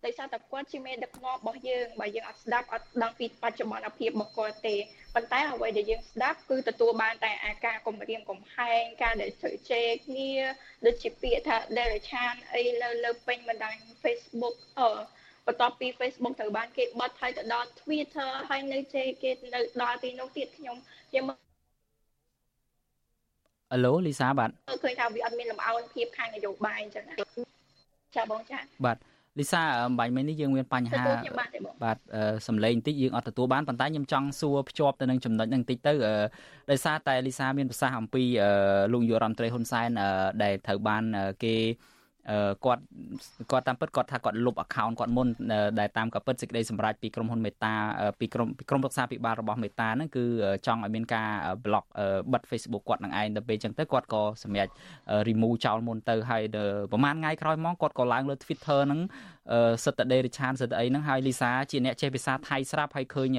[0.06, 4.76] ដោយសារតែគាត់ជាមេដឹកនាំរបស់យើងបើយើងអត់ស្ដាប់អត់ដឹងពីបច្ចុប្បន្នភាពរបស់គាត់ទេ
[5.16, 10.32] ប៉ុន្តែអ្វីដែលយើងស្ដាប់គឺទទួលបានតែអាការគំរាមកំហែងការដែលត្រូវជេរគ្នា
[10.86, 14.90] ដូចជាពាក្យថា derechant អីលើលើពេញបណ្ដាញ Facebook អឺ
[15.48, 20.78] បន្ទាប់ពី Facebook ត្រូវបានគេបិទហើយទៅដល់ Twitter ហើយនៅជេរគេនៅដល់ទីនោះទៀតខ្ញុំ
[21.10, 21.26] ខ្ញុំ
[23.74, 24.50] អឡូលីសាបាទ
[24.84, 27.06] ឃើញថាវាអត់មានលំអោនភាពខាងនយោបាយអញ្ចឹង
[28.16, 28.98] ចាបងចាបាទ
[29.40, 29.62] លីសា
[30.00, 31.04] បាញ់មិញនេះយើងមានបញ្ហា
[31.84, 31.98] បាទ
[32.48, 35.94] សំឡេងបន្តិចយើងអត់ទទួលបានប៉ុន្តែខ្ញុំចង់សួរភ្ជាប់ទៅនឹងចំណុចហ្នឹងបន្តិចទៅ
[36.72, 38.24] ដោយសារតែលីសាមានប្រសាសន៍អំពី
[38.94, 39.90] លោកយុរដ្ឋមន្ត្រីហ៊ុនសែន
[40.44, 41.04] ដែលត្រូវបាន
[41.44, 41.56] គេ
[42.66, 42.84] គាត់
[43.52, 45.28] គាត់តាមពិតគាត់ថាគាត់លុប account គាត់មុន
[45.80, 47.74] ដែលតាមក៏ពិតសេចក្តីសម្រេចពីក្រុមហ៊ុនមេតា
[48.20, 50.24] ពីក្រុមពីក្រុមរក្សាពិបាលរបស់មេតាហ្នឹងគឺ
[50.68, 51.28] ចង់ឲ្យមានការ
[51.66, 51.86] block
[52.34, 54.68] បិទ Facebook គាត់នឹងឯងទៅពេលអញ្ចឹងទៅគាត់ក៏សម្រេច
[55.30, 56.44] remove ចោលមុនទៅហើយ
[56.92, 59.02] ប្រហែលថ្ងៃក្រោយមកគាត់ក៏ឡើងលើ Twitter ហ្នឹង
[59.84, 63.30] សិទ្ធិដេរិឆានសិទ្ធិអីហ្នឹងហើយលីសាជាអ្នកចេះភាសាថៃស្រាប់ហើយឃើញ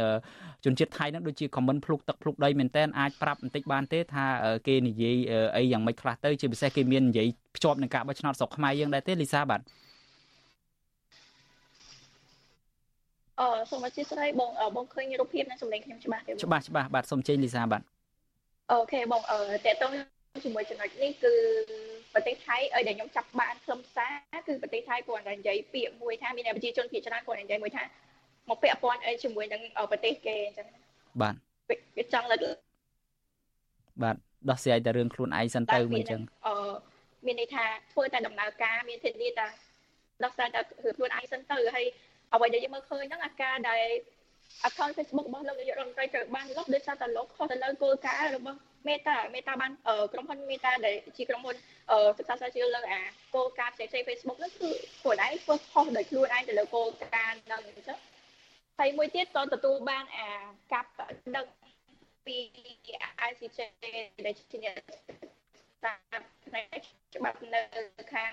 [0.64, 4.26] ជនជាតិថៃហ្នឹងដូចជា comment ភ្លុកទឹកភ្លុកដីមែនតើអាចប្រាប់បន្តិចបានទេថា
[4.66, 5.16] គេនិយាយ
[5.56, 9.60] អីយ៉ាងម៉េចខ្លះទៅជាពិសេសគេមាននិយាយភ្ជាប់នឹងការបោះឆ្នោតស្រុកខ្មែរយើងដែរទេលីសាបាទ
[13.40, 17.82] អឺសូមអធិស្ឋានបងបងឃើញរូបភាពនិងសម្លេងខ្ញុំច្បាស់ទេច្បាស់ច្បាស់បាទសូមជើញលីសាបាទ
[18.72, 19.92] អូខេបងអឺតេតង
[20.44, 21.32] ជាមួយចំណុចនេះគឺ
[22.14, 27.82] ប្រទេសថៃឲ្យដែលខ្ញុំចាប់បានខ្លឹមសារគឺប្រទេសថៃគាត់តែនិយាយពាក្យមួយថាមានប្រជាជនភាគច្រើនគាត់និយាយមួយថា
[28.48, 29.60] មកពាក់ព័ន្ធអីជាមួយនឹង
[29.90, 30.66] ប្រទេសគេអញ្ចឹង
[31.20, 31.34] បាទ
[31.96, 32.42] វាចង់លើក
[34.02, 34.16] បាទ
[34.50, 36.54] ដោះស្រាយតែរឿងខ្លួនឯងសិនទៅមិនអញ្ចឹងអឺ
[37.26, 39.46] មានន័យថាធ្វើតែដំណើរការមានធានាថា
[40.24, 41.86] ដោះស្រាយតែរឿងខ្លួនឯងសិនទៅហើយ
[42.34, 43.86] អ្វីដែលយើងមើលឃើញហ្នឹងអាការដែល
[44.68, 49.72] account Facebook របស់លោកនាយករដ្ឋមន្ត្រីត្រូវបានលុបដោយសារតែលោកខុសទៅលើគោលការណ៍របស់មេតាមេតាបាន
[50.12, 51.56] ក្រុមហ៊ុនមេតាដែលជាក្រុមហ៊ុន
[52.18, 53.02] សិក្សាស្រាវជ្រាវលើអា
[53.34, 57.98] គោលការណ៍ផ្សេងៗ Facebook នោះគឺខ្លួនឯងធ្វើខុសដោយខ្លួនឯងទៅលើគោលការណ៍ហ្នឹងអញ្ចឹង
[58.78, 60.28] ហើយមួយទៀតក៏ទទួលបានអា
[60.72, 60.90] កាប់
[61.36, 61.46] ដឹក
[62.26, 62.36] ពី
[63.28, 63.58] ICJ
[64.26, 64.76] ដែលជាអ្នក
[65.84, 66.78] តាមផ្នែក
[67.14, 67.62] ច្បាប់នៅ
[68.14, 68.32] ខាង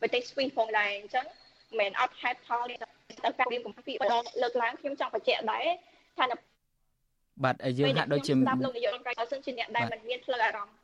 [0.00, 2.93] ប្រទេសស្វីសផងដែរអញ្ចឹងមិនមែនអត់ហេតុផលទៅ
[3.38, 5.66] ការរៀនកំពីម្ដងលើកឡើងខ្ញុំចង់បញ្ជាក់ដែរ
[6.18, 6.24] ថា
[7.44, 10.74] បាទយើងហាក់ដូចជាស្ដាប់លោកនាយករដ្ឋមន្ត្រីបើសិនជាអ្នកដែលមិនមានផ្លូវអារម្មណ៍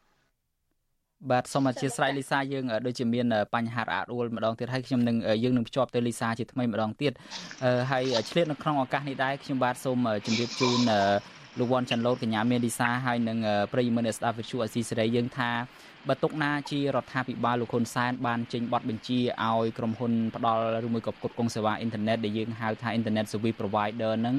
[1.30, 7.12] បាទសូមអធិស្ឋានលីសាយើងដូចជាមានបញ្ហារអាក់រអួលម្ដងទៀតហើយខ្ញុំនឹងយើងនឹងភ្ជាប់ទៅលីសាជាថ្មីម្ដងទៀត
[7.91, 10.80] ហើយឆ្លៀតនៅក្នុងឱកាសនេះដែរខ្ញុំបាទសូមជម្រាបជូន
[11.59, 13.38] លោកវ៉ាន់ចាន់ឡូតកញ្ញាមានលីសាហើយនឹង
[13.72, 15.51] ប្រិយមិត្តស្ដាប់វិទ្យុអស៊ីសេរីយើងថា
[16.09, 24.36] បើទុកណាជារដ្ឋាភិបាលលោកហ៊ុនសែនបានចេញបទបញ្ជាឲ្យក្រុមហ៊ុនផ្ដល់ឬមួយក៏ផ្គត់ផ្គង់សេវាអ៊ីនធឺណិតដែលយើងហៅថា Internet Service Provider នឹង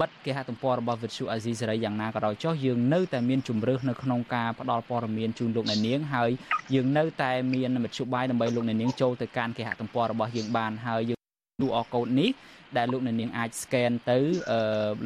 [0.00, 6.30] បិទគេហទំព័ររបស់ Virtual Asia សេរីយ៉ាងណាក៏ដោយចុះយើងនៅតែមានជំរឿសនៅក្នុងការផ្ដល់ព័ត៌មានជូនលោកអ្នកនាងហើយ
[6.74, 11.18] យើងនៅតែមានមធ្យោបាយដើម្បីលោកអ្នកនាងចូលទៅកាន់គេហទំព័ររបស់យើងបានហើយយើង
[11.60, 12.30] QR code នេះ
[12.78, 14.18] ដែលលោកអ្នកនាងអាច scan ទៅ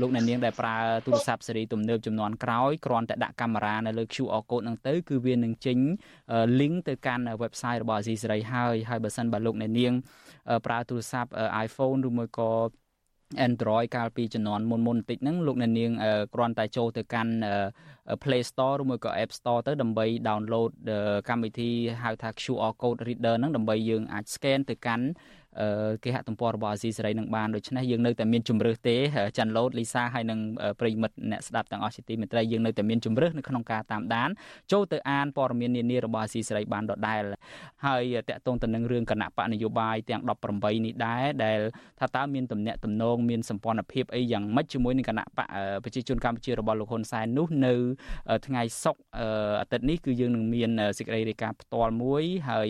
[0.00, 5.78] លោកអ្នកនាងដែលប្រើទូរស័ព្ទស៊េរីទំនើបចំនួនក្រោយគ្រាន់តែដាក់កាមេរ៉ានៅលើ QR code ហ្នឹងទៅគឺវានឹងចេញ
[6.60, 9.92] link ទៅកាន់ website របស់ Azizi Saray ហើយហើយបើសិនបើលោកអ្នកនាង
[10.66, 11.30] ប្រើទូរស័ព្ទ
[11.66, 12.50] iPhone ឬមួយក៏
[13.48, 15.90] Android កាលពីជំនាន់មុនមុនបន្តិចហ្នឹងលោកអ្នកនាង
[16.34, 17.32] គ្រាន់តែចូលទៅកាន់
[18.22, 20.70] Play Store ឬមួយក៏ App Store ទៅដើម្បី download
[21.28, 21.70] កម្មវិធី
[22.02, 25.06] ហៅថា QR code reader ហ្នឹងដើម្បីយើងអាច scan ទៅកាន់
[26.04, 28.96] គេហទំព័ររបស់អាស៊ីសេរីនឹងបានដូច្នេះយើងនៅតែមានជំរឿសទេ
[29.38, 30.38] ចាន់ឡូតលីសាហើយនឹង
[30.80, 34.30] ប្រិមិត្តអ្នកស្ដាប់ទាំងអស់ជាទីមេត្រីយើងនៅតែមានជំរឿសនៅក្នុងការតាមដាន
[34.72, 37.22] ចូលទៅអានព័ត៌មាននានារបស់អាស៊ីសេរីបានដដែល
[37.86, 41.60] ហើយតកតងទៅនឹងរឿងគណៈបកនយោបាយទាំង18នេះដែរដែល
[42.00, 45.48] ថាតើមានទំនាក់ទំនងមានសម្ព័ន្ធភាពអីយ៉ាងម៉េចជាមួយនឹងគណៈបក
[45.84, 47.74] ប្រជាជនកម្ពុជារបស់លោកហ៊ុនសែននោះនៅ
[48.46, 49.02] ថ្ងៃសុក្រ
[49.60, 52.68] អាទិត្យនេះគឺយើងនឹងមានសេចក្តីរាយការណ៍ផ្ទាល់មួយហើយ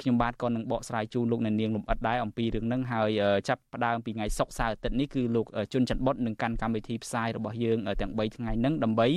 [0.00, 3.10] ខ្ញុំបាទក៏នឹងបកស្រាយជូនលោកអ្នកនាងលំអិតដែរអំពីរឿងហ្នឹងហើយ
[3.48, 9.08] ចាប់ផ្ដើមពីថ្ងៃសុក្រសៅរ៍អាទិត្យនេះគឺលោកជុនច័ន្ទបុតនឹងកាន់កម្មវិធីផ្សាយរបស់យើងទាំង3ថ្ងៃហ្នឹងដើម្បី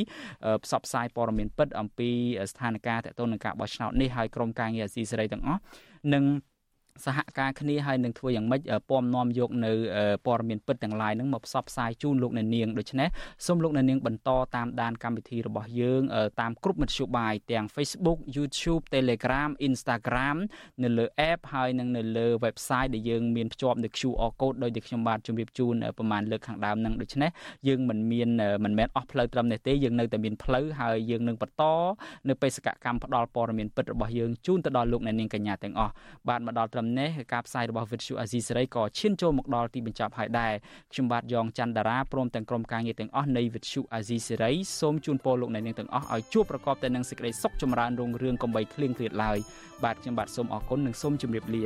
[0.64, 2.10] ផ្សព្វផ្សាយព័ត៌មានពិតអំពី
[2.52, 5.62] ស្ថានភាពតទៅនឹងការបោះឆ្នោតនេះហើយក្រុមការងារអាស៊ីសេរីទាំងអស់
[6.14, 6.24] នឹង
[7.04, 9.72] សហការគ្នាហើយនឹងធ្វើយ៉ាងម៉េចពំនាំយកនៅ
[10.26, 13.10] ព័ត៌មានពិតទាំងឡាយហ្នឹងមកផ្សព្វផ្សាយជូនលោកអ្នកនាងដូច្នេះ
[13.46, 16.02] សូមលោកអ្នកនាងបន្តតាមដានកម្មវិធីរបស់យើង
[16.42, 20.38] តាមគ្រប់មធ្យោបាយទាំង Facebook YouTube Telegram Instagram
[20.84, 27.30] នៅលើ app ហើយនិងនៅលើ website ដែលយើងមានភ្ជាប់នៅ QR code ដោយដែលខ្ញុំបាទជម្រាបជូនប្រហែលលើកខាងដើមហ្នឹងដូច្នេះ
[27.68, 28.30] យើងមិនមាន
[28.64, 31.64] មិនមែនអស់ផ្លូវត្រឹមនេះទេយើងនៅតែមានផ្លូវហើយយើងនឹងបន្ត
[32.30, 35.94] នៅបេសកកម្មផ្ដល់ព័ត៌មានពិតរបស់យើងជូនទៅដល់លោកអ្នកនាងកញ្ញាទាំងអស់
[36.28, 40.54] បាទមកដល់ត្រឹមនេះការផ្សាយរបស់ Vuthu Azizi សេរីក៏ឈានចូលមកដល់ទីបញ្ចប់ហើយដែរ
[40.92, 49.38] ខ្ញុំបាទយ៉ងច័ន្ទដារាព្រមទាំងក្រុមការងារទាំងអស់នៃ Vuthu Azizi សេរីសូមជូនពរលោកអ្នកនាងទាំងអស់ឲ្យជួបប្រកបតែនឹងសេចក្តីសុខចម្រើនរុងរឿងកំបីគ្លៀងគ្លាតឡើយ
[49.84, 51.66] បាទខ្ញុំបាទសូមអរគុណនិងសូមជម្រាបលា